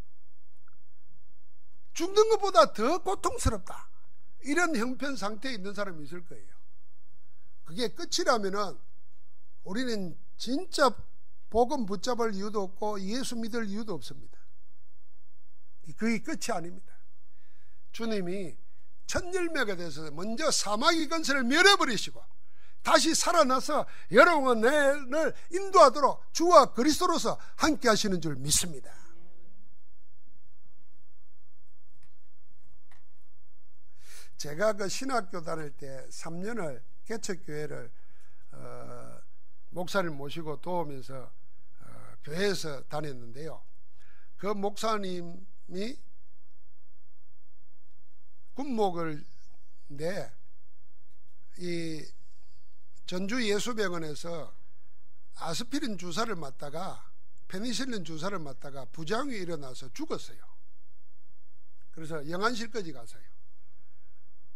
죽는 1.92 2.30
것보다 2.30 2.72
더 2.72 3.02
고통스럽다. 3.02 3.88
이런 4.42 4.74
형편 4.76 5.16
상태에 5.16 5.52
있는 5.52 5.74
사람이 5.74 6.04
있을 6.04 6.24
거예요. 6.24 6.46
그게 7.64 7.88
끝이라면은 7.88 8.78
우리는 9.64 10.18
진짜 10.36 10.90
복음 11.50 11.86
붙잡을 11.86 12.34
이유도 12.34 12.62
없고 12.62 13.00
예수 13.02 13.36
믿을 13.36 13.66
이유도 13.66 13.94
없습니다. 13.94 14.38
그게 15.96 16.22
끝이 16.22 16.54
아닙니다. 16.54 16.94
주님이 17.92 18.56
첫 19.06 19.34
열매가 19.34 19.76
돼서 19.76 20.10
먼저 20.10 20.50
사마귀 20.50 21.08
건설을 21.08 21.44
멸해버리시고 21.44 22.22
다시 22.82 23.14
살아나서 23.14 23.86
여러분을 24.10 25.34
인도하도록 25.52 26.32
주와 26.32 26.72
그리스도로서 26.72 27.38
함께 27.56 27.88
하시는 27.88 28.20
줄 28.20 28.36
믿습니다. 28.36 28.92
제가 34.38 34.74
그 34.74 34.88
신학교 34.88 35.42
다닐 35.42 35.70
때 35.72 36.06
3년을 36.10 36.80
개척교회를 37.06 37.90
어, 38.52 39.20
목사님 39.70 40.16
모시고 40.16 40.60
도우면서 40.60 41.30
어, 41.80 42.14
교회에서 42.24 42.82
다녔는데요. 42.84 43.60
그 44.36 44.46
목사님이 44.46 45.34
군목을 48.54 49.24
내이 49.88 50.28
전주 53.08 53.42
예수병원에서 53.42 54.54
아스피린 55.36 55.96
주사를 55.96 56.34
맞다가 56.36 57.10
페니실린 57.48 58.04
주사를 58.04 58.38
맞다가 58.38 58.84
부작용이 58.84 59.34
일어나서 59.34 59.90
죽었어요. 59.94 60.38
그래서 61.90 62.28
영안실까지 62.28 62.92
갔어요. 62.92 63.22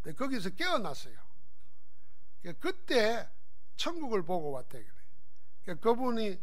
근데 0.03 0.15
거기서 0.15 0.51
깨어났어요. 0.51 1.17
그때 2.61 3.27
천국을 3.77 4.23
보고 4.23 4.51
왔대 4.51 4.85
그래. 5.65 5.75
그분이 5.81 6.39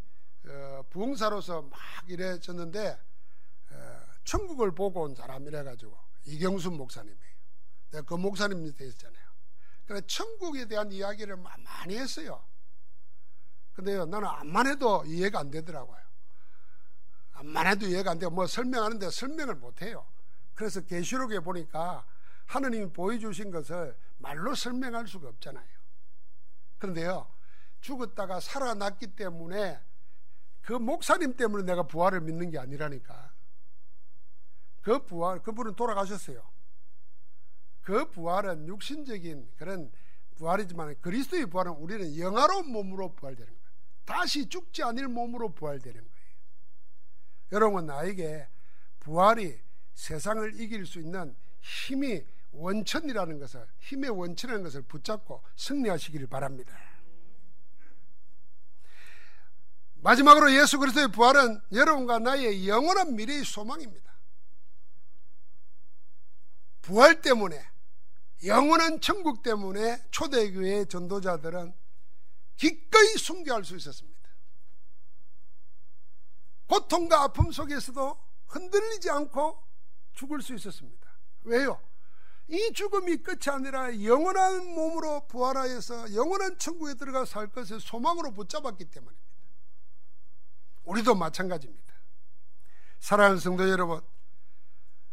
어, 0.47 0.83
부흥사로서 0.89 1.61
막 1.61 1.79
이래졌는데 2.07 2.97
천국을 4.23 4.73
보고 4.73 5.03
온 5.03 5.13
사람이라 5.13 5.63
가지고 5.63 5.95
이경순 6.25 6.73
목사님이에요. 6.75 7.35
내가 7.91 8.03
그 8.03 8.15
목사님 8.15 8.63
밑에 8.63 8.87
있잖아요. 8.87 9.18
그래 9.89 10.01
천국에 10.05 10.67
대한 10.67 10.91
이야기를 10.91 11.35
많이 11.35 11.97
했어요. 11.97 12.45
근데요 13.73 14.05
나는 14.05 14.27
암만 14.27 14.67
해도 14.67 15.03
이해가 15.03 15.39
안 15.39 15.49
되더라고요. 15.49 15.97
암만 17.31 17.65
해도 17.65 17.87
이해가 17.87 18.11
안 18.11 18.19
되고 18.19 18.31
뭐 18.31 18.45
설명하는데 18.45 19.09
설명을 19.09 19.55
못 19.55 19.81
해요. 19.81 20.05
그래서 20.53 20.81
계시록에 20.81 21.39
보니까 21.39 22.05
하느님이 22.45 22.93
보여주신 22.93 23.49
것을 23.49 23.97
말로 24.19 24.53
설명할 24.53 25.07
수가 25.07 25.29
없잖아요. 25.29 25.65
그런데요 26.77 27.27
죽었다가 27.81 28.41
살아났기 28.41 29.15
때문에 29.15 29.81
그 30.61 30.73
목사님 30.73 31.35
때문에 31.35 31.63
내가 31.63 31.81
부활을 31.81 32.21
믿는 32.21 32.51
게 32.51 32.59
아니라니까. 32.59 33.31
그 34.81 35.03
부활, 35.03 35.41
그분은 35.41 35.73
돌아가셨어요. 35.73 36.47
그 37.89 38.07
부활은 38.11 38.67
육신적인 38.67 39.49
그런 39.57 39.91
부활이지만 40.35 41.01
그리스도의 41.01 41.47
부활은 41.47 41.71
우리는 41.71 42.19
영화로운 42.19 42.71
몸으로 42.71 43.15
부활되는 43.15 43.51
거예요. 43.51 43.69
다시 44.05 44.47
죽지 44.47 44.83
않을 44.83 45.07
몸으로 45.07 45.55
부활되는 45.55 45.99
거예요. 45.99 46.15
여러분, 47.51 47.87
나에게 47.87 48.47
부활이 48.99 49.59
세상을 49.95 50.61
이길 50.61 50.85
수 50.85 50.99
있는 50.99 51.35
힘이 51.61 52.23
원천이라는 52.51 53.39
것을, 53.39 53.65
힘의 53.79 54.11
원천이라는 54.11 54.63
것을 54.65 54.83
붙잡고 54.83 55.41
승리하시기를 55.55 56.27
바랍니다. 56.27 56.77
마지막으로 59.95 60.53
예수 60.53 60.77
그리스도의 60.77 61.07
부활은 61.07 61.59
여러분과 61.71 62.19
나의 62.19 62.67
영원한 62.67 63.15
미래의 63.15 63.43
소망입니다. 63.45 64.13
부활 66.83 67.21
때문에 67.21 67.78
영원한 68.45 69.01
천국 69.01 69.43
때문에 69.43 70.01
초대교회 70.11 70.85
전도자들은 70.85 71.73
기꺼이 72.55 73.07
순교할 73.17 73.65
수 73.65 73.75
있었습니다. 73.75 74.19
고통과 76.67 77.23
아픔 77.23 77.51
속에서도 77.51 78.17
흔들리지 78.47 79.09
않고 79.09 79.61
죽을 80.13 80.41
수 80.41 80.53
있었습니다. 80.53 81.07
왜요? 81.43 81.81
이 82.47 82.73
죽음이 82.73 83.17
끝이 83.17 83.53
아니라 83.53 84.03
영원한 84.03 84.65
몸으로 84.73 85.27
부활하여서 85.27 86.15
영원한 86.15 86.57
천국에 86.57 86.95
들어가 86.95 87.25
살 87.25 87.47
것을 87.47 87.79
소망으로 87.79 88.33
붙잡았기 88.33 88.85
때문입니다. 88.85 89.29
우리도 90.83 91.15
마찬가지입니다. 91.15 91.93
사랑하는 92.99 93.39
성도 93.39 93.69
여러분, 93.69 94.01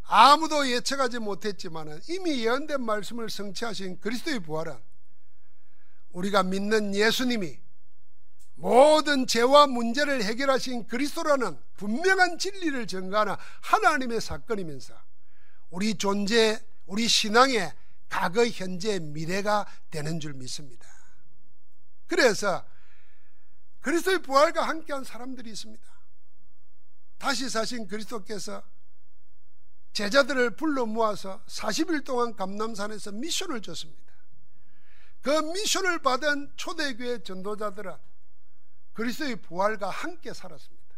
아무도 0.09 0.69
예측하지 0.71 1.19
못했지만 1.19 2.01
이미 2.09 2.45
예언된 2.45 2.83
말씀을 2.83 3.29
성취하신 3.29 4.01
그리스도의 4.01 4.41
부활은 4.41 4.77
우리가 6.13 6.43
믿는 6.45 6.95
예수님이 6.95 7.59
모든 8.55 9.27
죄와 9.27 9.67
문제를 9.67 10.23
해결하신 10.25 10.87
그리스도라는 10.87 11.59
분명한 11.75 12.39
진리를 12.39 12.87
증가하는 12.87 13.35
하나님의 13.61 14.21
사건이면서 14.21 14.95
우리 15.71 15.95
존재, 15.97 16.59
우리 16.87 17.07
신앙의 17.07 17.73
과거, 18.09 18.47
현재, 18.47 18.99
미래가 18.99 19.67
되는 19.91 20.21
줄 20.21 20.33
믿습니다. 20.35 20.87
그래서 22.07 22.65
그리스도의 23.81 24.23
부활과 24.23 24.67
함께한 24.67 25.05
사람들이 25.05 25.51
있습니다. 25.51 25.85
다시 27.19 27.51
사신 27.51 27.89
그리스도께서 27.89 28.63
제자들을 29.97 30.57
불러 30.57 30.85
모아서 30.85 31.43
40일 31.47 32.05
동안 32.05 32.37
감남산에서 32.37 33.13
미션을 33.13 33.63
줬습니다. 33.63 34.13
그 35.23 35.31
미션을 35.31 36.01
받은 36.01 36.53
초대교회 36.55 37.23
전도자들은 37.23 37.97
그리스도의 38.93 39.37
부활과 39.37 39.89
함께 39.89 40.35
살았습니다. 40.35 40.97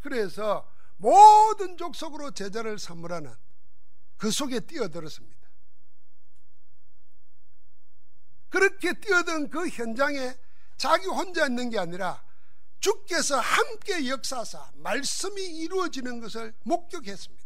그래서 0.00 0.72
모든 0.96 1.76
족속으로 1.76 2.30
제자를 2.30 2.78
삼으라는 2.78 3.34
그 4.16 4.30
속에 4.30 4.60
뛰어들었습니다. 4.60 5.48
그렇게 8.48 8.92
뛰어든 8.92 9.50
그 9.50 9.68
현장에 9.68 10.36
자기 10.76 11.06
혼자 11.06 11.48
있는 11.48 11.68
게 11.68 11.80
아니라 11.80 12.22
주께서 12.82 13.38
함께 13.38 14.08
역사사 14.08 14.72
말씀이 14.74 15.40
이루어지는 15.40 16.20
것을 16.20 16.52
목격했습니다. 16.64 17.42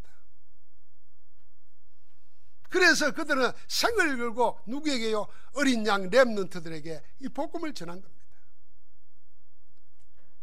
그래서 2.71 3.13
그들은 3.13 3.53
생을 3.69 4.17
걸고 4.17 4.59
누구에게요? 4.67 5.27
어린 5.55 5.87
양 5.87 6.11
랩런트들에게 6.11 7.03
이 7.21 7.29
복음을 7.29 7.73
전한 7.75 8.01
겁니다. 8.01 8.17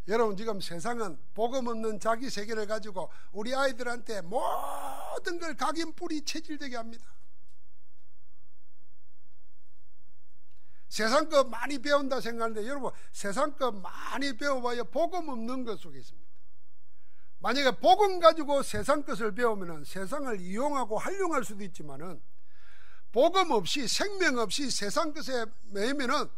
여러분 0.09 0.37
지금 0.37 0.61
세상은 0.61 1.17
복음 1.33 1.67
없는 1.67 1.99
자기 1.99 2.29
세계를 2.29 2.67
가지고 2.67 3.09
우리 3.31 3.55
아이들한테 3.55 4.21
모든 4.21 5.39
걸 5.39 5.55
각인 5.55 5.93
뿌리 5.93 6.23
체질되게 6.23 6.75
합니다. 6.75 7.05
세상 10.93 11.27
것 11.27 11.49
많이 11.49 11.79
배운다 11.79 12.21
생각하는데 12.21 12.67
여러분 12.67 12.91
세상 13.11 13.57
것 13.57 13.71
많이 13.71 14.37
배워봐야 14.37 14.83
복음 14.83 15.27
없는 15.27 15.63
것 15.63 15.79
속에 15.79 15.97
있습니다. 15.97 16.29
만약에 17.39 17.79
복음 17.79 18.19
가지고 18.19 18.61
세상 18.61 19.01
것을 19.01 19.33
배우면 19.33 19.85
세상을 19.85 20.39
이용하고 20.39 20.99
활용할 20.99 21.43
수도 21.43 21.63
있지만은 21.63 22.21
복음 23.11 23.49
없이 23.49 23.87
생명 23.87 24.37
없이 24.37 24.69
세상 24.69 25.13
것에 25.13 25.47
매이면은 25.71 26.29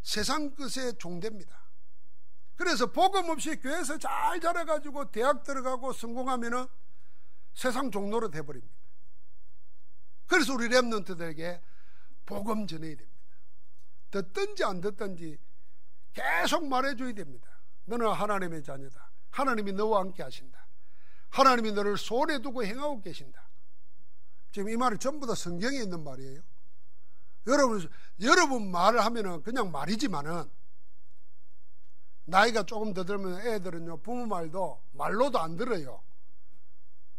세상 0.00 0.54
것에 0.54 0.96
종됩니다. 0.96 1.54
그래서 2.56 2.90
복음 2.90 3.28
없이 3.28 3.54
교회에서 3.60 3.98
잘 3.98 4.40
자라가지고 4.40 5.10
대학 5.10 5.44
들어가고 5.44 5.92
성공하면은 5.92 6.66
세상 7.52 7.90
종로로 7.90 8.30
돼버립니다. 8.30 8.74
그래서 10.26 10.54
우리 10.54 10.70
랩런트들에게 10.70 11.60
복음 12.24 12.66
전해야 12.66 12.96
됩니다. 12.96 13.13
듣든지 14.14 14.62
안 14.62 14.80
듣든지 14.80 15.38
계속 16.12 16.66
말해줘야 16.66 17.12
됩니다. 17.12 17.48
너는 17.86 18.12
하나님의 18.12 18.62
자녀다. 18.62 19.10
하나님이 19.30 19.72
너와 19.72 20.00
함께 20.00 20.22
하신다. 20.22 20.64
하나님이 21.30 21.72
너를 21.72 21.98
손에 21.98 22.40
두고 22.40 22.64
행하고 22.64 23.00
계신다. 23.00 23.48
지금 24.52 24.68
이 24.68 24.76
말이 24.76 24.98
전부 24.98 25.26
다 25.26 25.34
성경에 25.34 25.78
있는 25.78 26.04
말이에요. 26.04 26.40
여러분, 27.48 27.90
여러분 28.20 28.70
말을 28.70 29.04
하면은 29.04 29.42
그냥 29.42 29.72
말이지만은 29.72 30.48
나이가 32.26 32.62
조금 32.62 32.94
더 32.94 33.04
들면 33.04 33.46
애들은요, 33.46 33.98
부모 33.98 34.26
말도 34.26 34.80
말로도 34.92 35.40
안 35.40 35.56
들어요. 35.56 36.02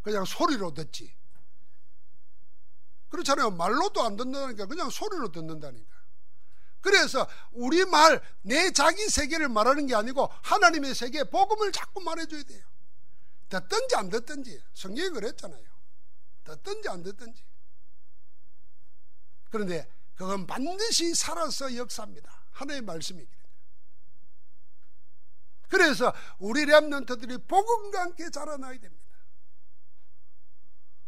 그냥 0.02 0.24
소리로 0.24 0.74
듣지. 0.74 1.14
그렇잖아요. 3.10 3.52
말로도 3.52 4.02
안 4.02 4.16
듣는다니까 4.16 4.66
그냥 4.66 4.90
소리로 4.90 5.32
듣는다니까. 5.32 5.95
그래서 6.86 7.28
우리 7.52 7.84
말, 7.84 8.22
내 8.44 8.70
자기 8.70 9.10
세계를 9.10 9.50
말하는 9.50 9.88
게 9.88 9.96
아니고 9.96 10.30
하나님의 10.44 10.94
세계, 10.94 11.24
복음을 11.24 11.72
자꾸 11.72 12.00
말해줘야 12.00 12.44
돼요. 12.44 12.64
듣든지 13.50 13.96
안 13.96 14.12
듣든지. 14.12 14.62
성경이 14.76 15.10
그랬잖아요. 15.10 15.66
듣든지 16.44 16.88
안 16.90 17.02
듣든지. 17.02 17.44
그런데 19.50 19.92
그건 20.14 20.46
반드시 20.46 21.16
살아서 21.16 21.76
역사입니다. 21.76 22.32
하나의 22.52 22.82
때문에. 22.82 23.26
그래서 25.68 26.14
우리 26.38 26.66
랩런트들이 26.66 27.48
복음과 27.48 28.00
함께 28.00 28.30
자라나야 28.30 28.78
됩니다. 28.78 29.18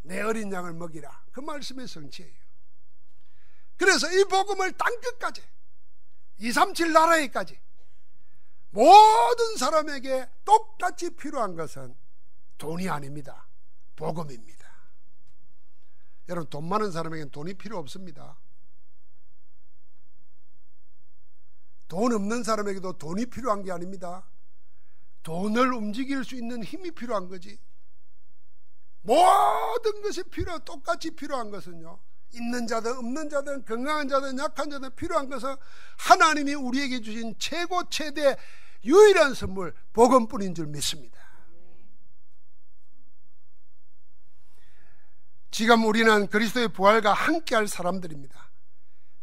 내 0.02 0.22
어린 0.22 0.52
양을 0.52 0.74
먹이라. 0.74 1.26
그 1.34 1.42
말씀의 1.42 1.88
성취예요. 1.88 2.34
그래서 3.78 4.12
이 4.12 4.24
복음을 4.24 4.72
땅끝까지 4.72 5.57
237 6.40 6.94
나라에까지 6.94 7.60
모든 8.70 9.58
사람에게 9.58 10.30
똑같이 10.46 11.10
필요한 11.12 11.56
것은 11.56 11.96
돈이 12.58 12.90
아닙니다. 12.90 13.48
복음입니다. 13.96 14.68
여러분 16.30 16.50
돈 16.50 16.68
많은 16.68 16.92
사람에게는 16.92 17.32
돈이 17.32 17.54
필요 17.56 17.78
없습니다. 17.80 18.38
돈 21.88 22.12
없는 22.14 22.44
사람에게도 22.44 22.98
돈이 22.98 23.28
필요한 23.28 23.64
게 23.64 23.72
아닙니다. 23.72 24.30
돈을 25.24 25.74
움직일 25.74 26.24
수 26.24 26.36
있는 26.36 26.64
힘이 26.64 26.92
필요한 26.92 27.28
거지. 27.28 27.60
모든 29.02 30.02
것이 30.02 30.24
필요, 30.24 30.60
똑같이 30.60 31.12
필요한 31.12 31.50
것은요. 31.50 31.98
있는 32.34 32.68
자든 32.68 32.98
없는 32.98 33.30
자든 33.30 33.66
건강한 33.66 34.08
자든 34.08 34.38
약한 34.38 34.70
자든 34.70 34.94
필요한 34.96 35.30
것은 35.30 35.56
하나님이 35.98 36.54
우리에게 36.56 37.02
주신 37.02 37.36
최고 37.40 37.88
최대 37.90 38.38
유일한 38.84 39.34
선물 39.34 39.74
복음뿐인 39.94 40.54
줄 40.56 40.68
믿습니다. 40.68 41.18
지금 45.52 45.86
우리는 45.86 46.28
그리스도의 46.28 46.68
부활과 46.68 47.14
함께할 47.14 47.68
사람들입니다. 47.68 48.52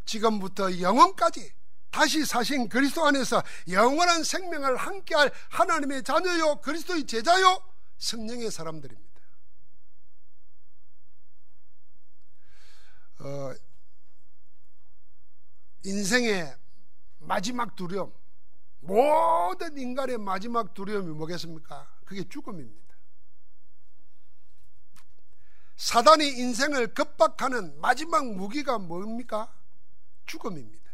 지금부터 0.05 0.79
영원까지 0.81 1.53
다시 1.91 2.25
사신 2.25 2.67
그리스도 2.67 3.05
안에서 3.05 3.41
영원한 3.69 4.23
생명을 4.23 4.75
함께할 4.75 5.31
하나님의 5.49 6.03
자녀요, 6.03 6.57
그리스도의 6.57 7.05
제자요, 7.05 7.61
성령의 7.97 8.51
사람들입니다. 8.51 9.04
어, 13.19 13.53
인생의 15.83 16.55
마지막 17.19 17.75
두려움, 17.75 18.13
모든 18.79 19.77
인간의 19.77 20.17
마지막 20.17 20.73
두려움이 20.73 21.11
뭐겠습니까? 21.13 21.87
그게 22.05 22.27
죽음입니다. 22.27 22.95
사단이 25.75 26.27
인생을 26.27 26.93
급박하는 26.93 27.79
마지막 27.81 28.25
무기가 28.33 28.77
뭡니까? 28.77 29.53
죽음입니다. 30.25 30.85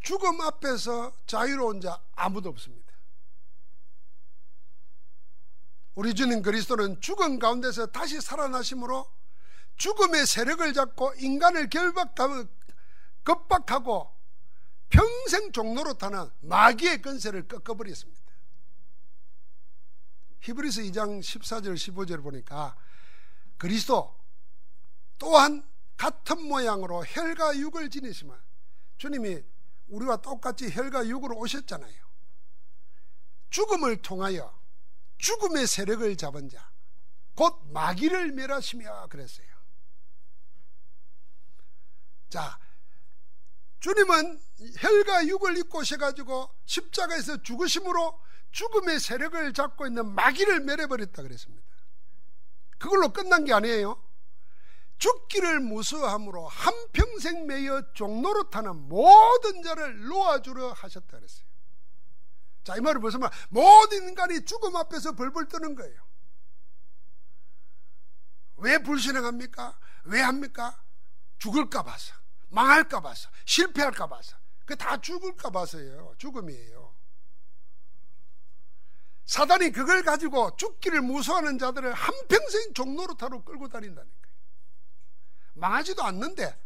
죽음 0.00 0.40
앞에서 0.40 1.12
자유로운 1.26 1.80
자 1.80 2.00
아무도 2.14 2.48
없습니다. 2.48 2.81
우리 5.94 6.14
주님 6.14 6.42
그리스도는 6.42 7.00
죽음 7.00 7.38
가운데서 7.38 7.86
다시 7.86 8.20
살아나심으로 8.20 9.06
죽음의 9.76 10.26
세력을 10.26 10.72
잡고 10.72 11.14
인간을 11.18 11.68
결박하고 11.68 12.46
급박하고 13.24 14.12
평생 14.88 15.52
종로로 15.52 15.94
타는 15.94 16.30
마귀의 16.40 17.02
건세를 17.02 17.48
꺾어버렸습니다. 17.48 18.22
히브리서 20.40 20.82
2장 20.82 21.20
14절 21.20 21.74
15절 21.74 22.22
보니까 22.22 22.76
그리스도 23.56 24.14
또한 25.18 25.66
같은 25.96 26.42
모양으로 26.48 27.04
혈과 27.06 27.56
육을 27.58 27.90
지니시면 27.90 28.36
주님이 28.98 29.42
우리와 29.88 30.16
똑같이 30.16 30.68
혈과 30.70 31.06
육으로 31.06 31.36
오셨잖아요. 31.36 32.02
죽음을 33.50 34.02
통하여 34.02 34.61
죽음의 35.22 35.68
세력을 35.68 36.16
잡은 36.16 36.48
자, 36.48 36.68
곧 37.36 37.60
마귀를 37.70 38.32
멸하시며 38.32 39.06
그랬어요. 39.08 39.46
자, 42.28 42.58
주님은 43.78 44.40
혈과 44.78 45.26
육을 45.28 45.56
입고 45.58 45.78
오셔가지고 45.78 46.50
십자가에서 46.66 47.40
죽으심으로 47.42 48.20
죽음의 48.50 48.98
세력을 48.98 49.52
잡고 49.54 49.86
있는 49.86 50.12
마귀를 50.12 50.60
멸해버렸다 50.60 51.22
그랬습니다. 51.22 51.68
그걸로 52.78 53.12
끝난 53.12 53.44
게 53.44 53.52
아니에요. 53.52 54.02
죽기를 54.98 55.60
무서함으로 55.60 56.48
한평생 56.48 57.46
매여 57.46 57.92
종로로 57.92 58.50
타는 58.50 58.88
모든 58.88 59.62
자를 59.62 60.04
놓아주려 60.04 60.72
하셨다 60.72 61.16
그랬어요. 61.18 61.51
자, 62.64 62.76
이 62.76 62.80
말은 62.80 63.00
무슨 63.00 63.20
말? 63.20 63.30
모든 63.50 64.08
인간이 64.08 64.44
죽음 64.44 64.76
앞에서 64.76 65.12
벌벌 65.12 65.48
떠는 65.48 65.74
거예요. 65.74 66.00
왜 68.56 68.78
불신앙합니까? 68.78 69.78
왜 70.04 70.20
합니까? 70.20 70.80
죽을까 71.38 71.82
봐서, 71.82 72.14
망할까 72.50 73.00
봐서, 73.00 73.28
실패할까 73.44 74.06
봐서. 74.06 74.36
그 74.64 74.76
다 74.76 74.96
죽을까 75.00 75.50
봐서예요. 75.50 76.14
죽음이에요. 76.18 76.94
사단이 79.26 79.70
그걸 79.70 80.02
가지고 80.02 80.56
죽기를 80.56 81.00
무서워하는 81.02 81.58
자들을 81.58 81.92
한평생 81.92 82.74
종로로타로 82.74 83.44
끌고 83.44 83.68
다닌다는 83.68 84.10
거예요. 84.10 84.36
망하지도 85.54 86.02
않는데, 86.04 86.58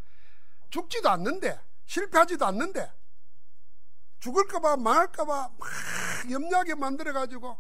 죽지도 0.71 1.09
않는데, 1.11 1.61
실패하지도 1.87 2.45
않는데, 2.47 2.93
죽을까봐, 4.21 4.77
망할까봐 4.77 5.51
막 5.59 6.31
염려하게 6.31 6.75
만들어가지고, 6.75 7.59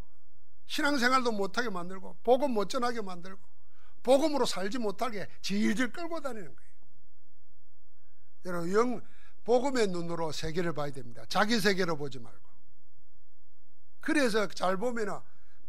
신앙생활도 0.66 1.32
못하게 1.32 1.70
만들고, 1.70 2.16
복음 2.22 2.52
못 2.52 2.68
전하게 2.68 3.02
만들고, 3.02 3.40
복음으로 4.02 4.46
살지 4.46 4.78
못하게 4.78 5.28
질질 5.42 5.92
끌고 5.92 6.20
다니는 6.20 6.54
거예요. 6.54 6.70
여러분, 8.44 8.72
영, 8.72 9.00
복음의 9.44 9.88
눈으로 9.88 10.32
세계를 10.32 10.72
봐야 10.72 10.90
됩니다. 10.90 11.24
자기 11.28 11.60
세계로 11.60 11.96
보지 11.96 12.18
말고. 12.20 12.46
그래서 14.00 14.46
잘 14.48 14.76
보면은 14.76 15.18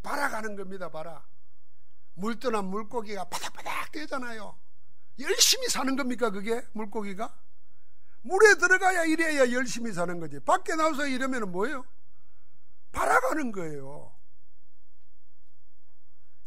바라가는 0.03 0.55
겁니다, 0.55 0.89
바라. 0.89 1.25
물 2.13 2.39
떠난 2.39 2.65
물고기가 2.65 3.25
바닥바닥 3.25 3.91
뛰잖아요. 3.91 4.57
열심히 5.19 5.67
사는 5.67 5.95
겁니까, 5.95 6.29
그게? 6.29 6.63
물고기가? 6.73 7.35
물에 8.28 8.55
들어가야 8.55 9.05
이래야 9.05 9.51
열심히 9.51 9.93
사는 9.93 10.19
거지. 10.19 10.39
밖에 10.41 10.75
나와서 10.75 11.07
이러면 11.07 11.51
뭐예요? 11.51 11.86
바라가는 12.91 13.51
거예요. 13.53 14.13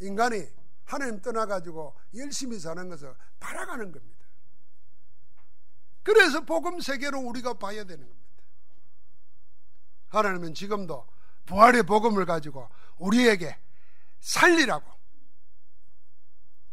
인간이 0.00 0.46
하나님 0.84 1.20
떠나가지고 1.20 1.94
열심히 2.16 2.58
사는 2.58 2.88
것은 2.88 3.14
바라가는 3.38 3.92
겁니다. 3.92 4.26
그래서 6.02 6.40
복음 6.42 6.80
세계로 6.80 7.18
우리가 7.20 7.54
봐야 7.54 7.84
되는 7.84 8.06
겁니다. 8.06 8.20
하나님은 10.08 10.54
지금도 10.54 11.06
부활의 11.46 11.84
복음을 11.84 12.26
가지고 12.26 12.68
우리에게 12.98 13.56
살리라고 14.20 14.90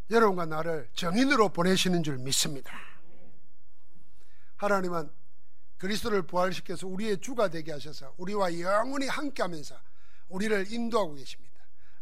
여러분과 0.10 0.46
나를 0.46 0.90
정인으로 0.94 1.50
보내시는 1.50 2.04
줄 2.04 2.18
믿습니다. 2.18 2.97
하나님은 4.58 5.10
그리스도를 5.78 6.24
부활시켜서 6.24 6.88
우리의 6.88 7.20
주가 7.20 7.50
되게 7.50 7.72
하셔서 7.72 8.14
우리와 8.18 8.60
영원히 8.60 9.08
함께 9.08 9.44
하면서 9.44 9.76
우리를 10.30 10.72
인도하고 10.72 11.14
계십니다. 11.14 11.56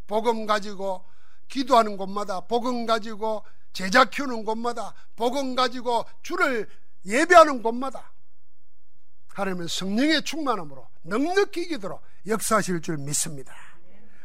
복음 0.08 0.46
가지고 0.46 1.06
기도하는 1.48 1.98
곳마다 1.98 2.42
복음 2.42 2.86
가지고 2.86 3.44
제자 3.74 4.06
키우는 4.06 4.46
곳마다 4.46 4.94
복음 5.16 5.56
가지고 5.56 6.06
주를 6.24 6.70
예배하는 7.06 7.62
곳마다 7.62 8.14
하나님은 9.28 9.68
성령의 9.68 10.24
충만함으로 10.24 10.88
넉넉히 11.04 11.64
이기도록 11.64 12.02
역사하실 12.26 12.82
줄 12.82 12.98
믿습니다. 12.98 13.54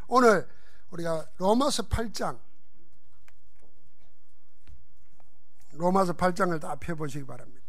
오늘 0.07 0.49
우리가 0.91 1.27
로마서 1.37 1.85
8장 1.89 2.39
로마서 5.73 6.13
8장을 6.13 6.61
다 6.61 6.77
펴보시기 6.77 7.27
바랍니다. 7.27 7.60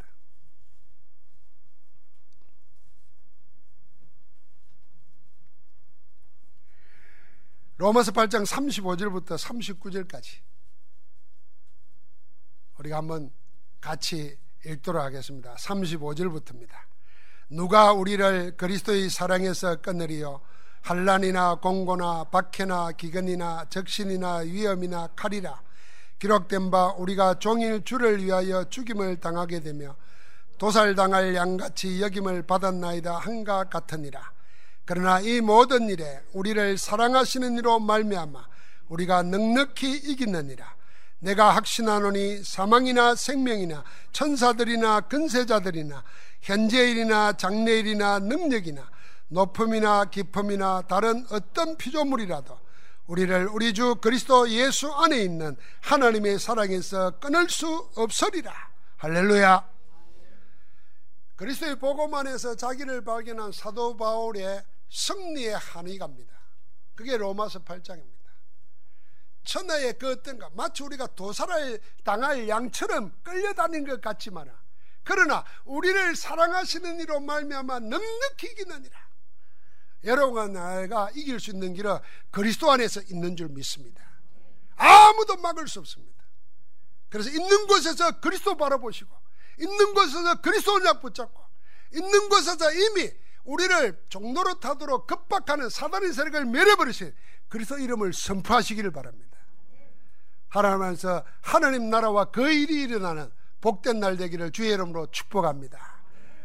로마서 7.82 8.12
8장 8.12 8.46
35절부터 8.46 9.40
39절까지 9.40 10.38
우리가 12.78 12.98
한번 12.98 13.32
같이 13.80 14.38
읽도록 14.64 15.02
하겠습니다. 15.02 15.56
35절부터입니다. 15.56 16.74
누가 17.50 17.92
우리를 17.92 18.56
그리스도의 18.56 19.10
사랑에서 19.10 19.78
끊으리요 19.78 20.42
한란이나 20.82 21.56
공고나 21.56 22.26
박해나 22.26 22.92
기근이나 22.92 23.66
적신이나 23.70 24.38
위험이나 24.46 25.08
칼이라 25.16 25.64
기록된 26.20 26.70
바 26.70 26.94
우리가 26.94 27.40
종일 27.40 27.84
주를 27.84 28.24
위하여 28.24 28.64
죽임을 28.66 29.20
당하게 29.20 29.60
되며 29.60 29.96
도살당할 30.60 31.34
양같이 31.34 32.00
여김을 32.00 32.44
받았나이다 32.44 33.18
한가 33.18 33.64
같으니라 33.64 34.34
그러나 34.94 35.22
이 35.22 35.40
모든 35.40 35.88
일에 35.88 36.22
우리를 36.34 36.78
사랑하시는 36.78 37.58
이로 37.60 37.80
말미암아 37.80 38.46
우리가 38.90 39.24
넉넉히 39.24 39.90
이기느니라 39.90 40.76
내가 41.20 41.56
확신하노니 41.56 42.44
사망이나 42.44 43.16
생명이나 43.16 43.86
천사들이나 44.12 45.00
근세자들이나 45.00 46.04
현재일이나 46.42 47.32
장래일이나 47.38 48.20
능력이나 48.20 48.92
높음이나 49.30 50.04
깊음이나 50.10 50.82
다른 50.90 51.26
어떤 51.32 51.78
피조물이라도 51.78 52.60
우리를 53.08 53.48
우리 53.54 53.74
주 53.74 53.96
그리스도 53.96 54.50
예수 54.50 54.92
안에 54.92 55.20
있는 55.24 55.56
하나님의 55.80 56.38
사랑에서 56.38 57.12
끊을 57.12 57.50
수 57.50 57.90
없으리라. 57.96 58.52
할렐루야. 58.98 59.70
그리스도의 61.38 61.80
복음 61.80 62.14
안에서 62.14 62.56
자기를 62.56 63.06
발견한 63.06 63.54
사도 63.54 63.96
바울의 63.96 64.64
승리의 64.92 65.58
한이 65.58 65.98
갑니다. 65.98 66.34
그게 66.96 67.18
로마서 67.18 67.64
8장입니다. 67.64 68.22
천하의 69.44 69.98
그 69.98 70.12
어떤 70.12 70.38
가 70.38 70.50
마치 70.54 70.84
우리가 70.84 71.08
도살을 71.08 71.82
당할 72.04 72.48
양처럼 72.48 73.12
끌려다닌 73.24 73.88
것 73.88 74.00
같지만 74.00 74.54
그러나 75.04 75.44
우리를 75.66 76.16
사랑하시는 76.16 77.00
이로 77.00 77.22
말미암아 77.22 77.80
넉넉히 77.80 78.52
이기느니라. 78.52 79.10
여러분과 80.04 80.48
나가 80.48 81.10
이길 81.16 81.40
수 81.40 81.52
있는 81.52 81.74
길은 81.74 81.98
그리스도 82.30 82.72
안에서 82.72 83.02
있는 83.04 83.36
줄 83.36 83.50
믿습니다. 83.50 84.04
아무도 84.76 85.38
막을 85.38 85.68
수 85.68 85.80
없습니다. 85.80 86.24
그래서 87.10 87.30
있는 87.30 87.68
곳에서 87.68 88.20
그리스도 88.20 88.56
바라보시고 88.58 89.16
있는 89.60 89.94
곳에서 89.94 90.42
그리스도 90.42 90.84
약 90.86 91.02
붙잡고 91.02 91.42
있는 91.94 92.30
곳에서 92.30 92.72
이미 92.72 93.12
우리를 93.44 94.04
종로로 94.10 94.60
타도록 94.60 95.08
급박하는 95.08 95.70
사단의 95.70 96.14
세력을 96.14 96.46
멸해버리신 96.46 97.14
그리스도 97.50 97.78
이름을 97.78 98.14
선포하시기를 98.14 98.92
바랍니다. 98.92 99.38
하나님께서 100.50 101.24
하나님 101.42 101.90
나라와 101.90 102.26
그 102.26 102.52
일이 102.52 102.84
일어나는 102.84 103.32
복된 103.62 104.00
날 104.00 104.18
되기를 104.18 104.52
주의 104.52 104.72
이름으로 104.72 105.08
축복합니다. 105.12 105.80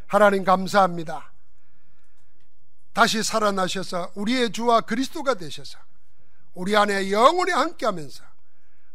하나님 0.06 0.44
감사합니다. 0.44 1.32
다시 2.92 3.22
살아나셔서 3.22 4.12
우리의 4.14 4.52
주와 4.52 4.80
그리스도가 4.80 5.34
되셔서 5.34 5.78
우리 6.54 6.76
안에 6.76 7.10
영원히 7.10 7.52
함께하면서 7.52 8.24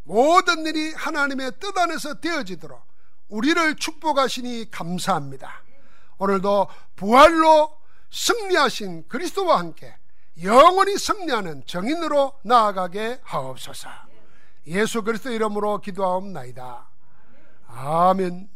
모든 0.04 0.66
일이 0.66 0.93
하나님의 0.93 1.54
뜻 1.60 1.78
안에서 1.78 2.16
되어지도록 2.16 2.82
우리를 3.30 3.76
축복하시니 3.76 4.72
감사합니다. 4.72 5.64
오늘도 6.18 6.68
부활로 6.95 7.80
승리하신 8.12 9.07
그리스도와 9.07 9.59
함께 9.59 9.95
영원히 10.43 10.97
승리하는 10.97 11.64
정인으로 11.66 12.34
나아가게 12.43 13.20
하옵소서. 13.24 13.89
예수 14.68 15.03
그리스도 15.03 15.32
이름으로 15.32 15.80
기도하옵나이다. 15.80 16.89
아멘. 17.68 18.49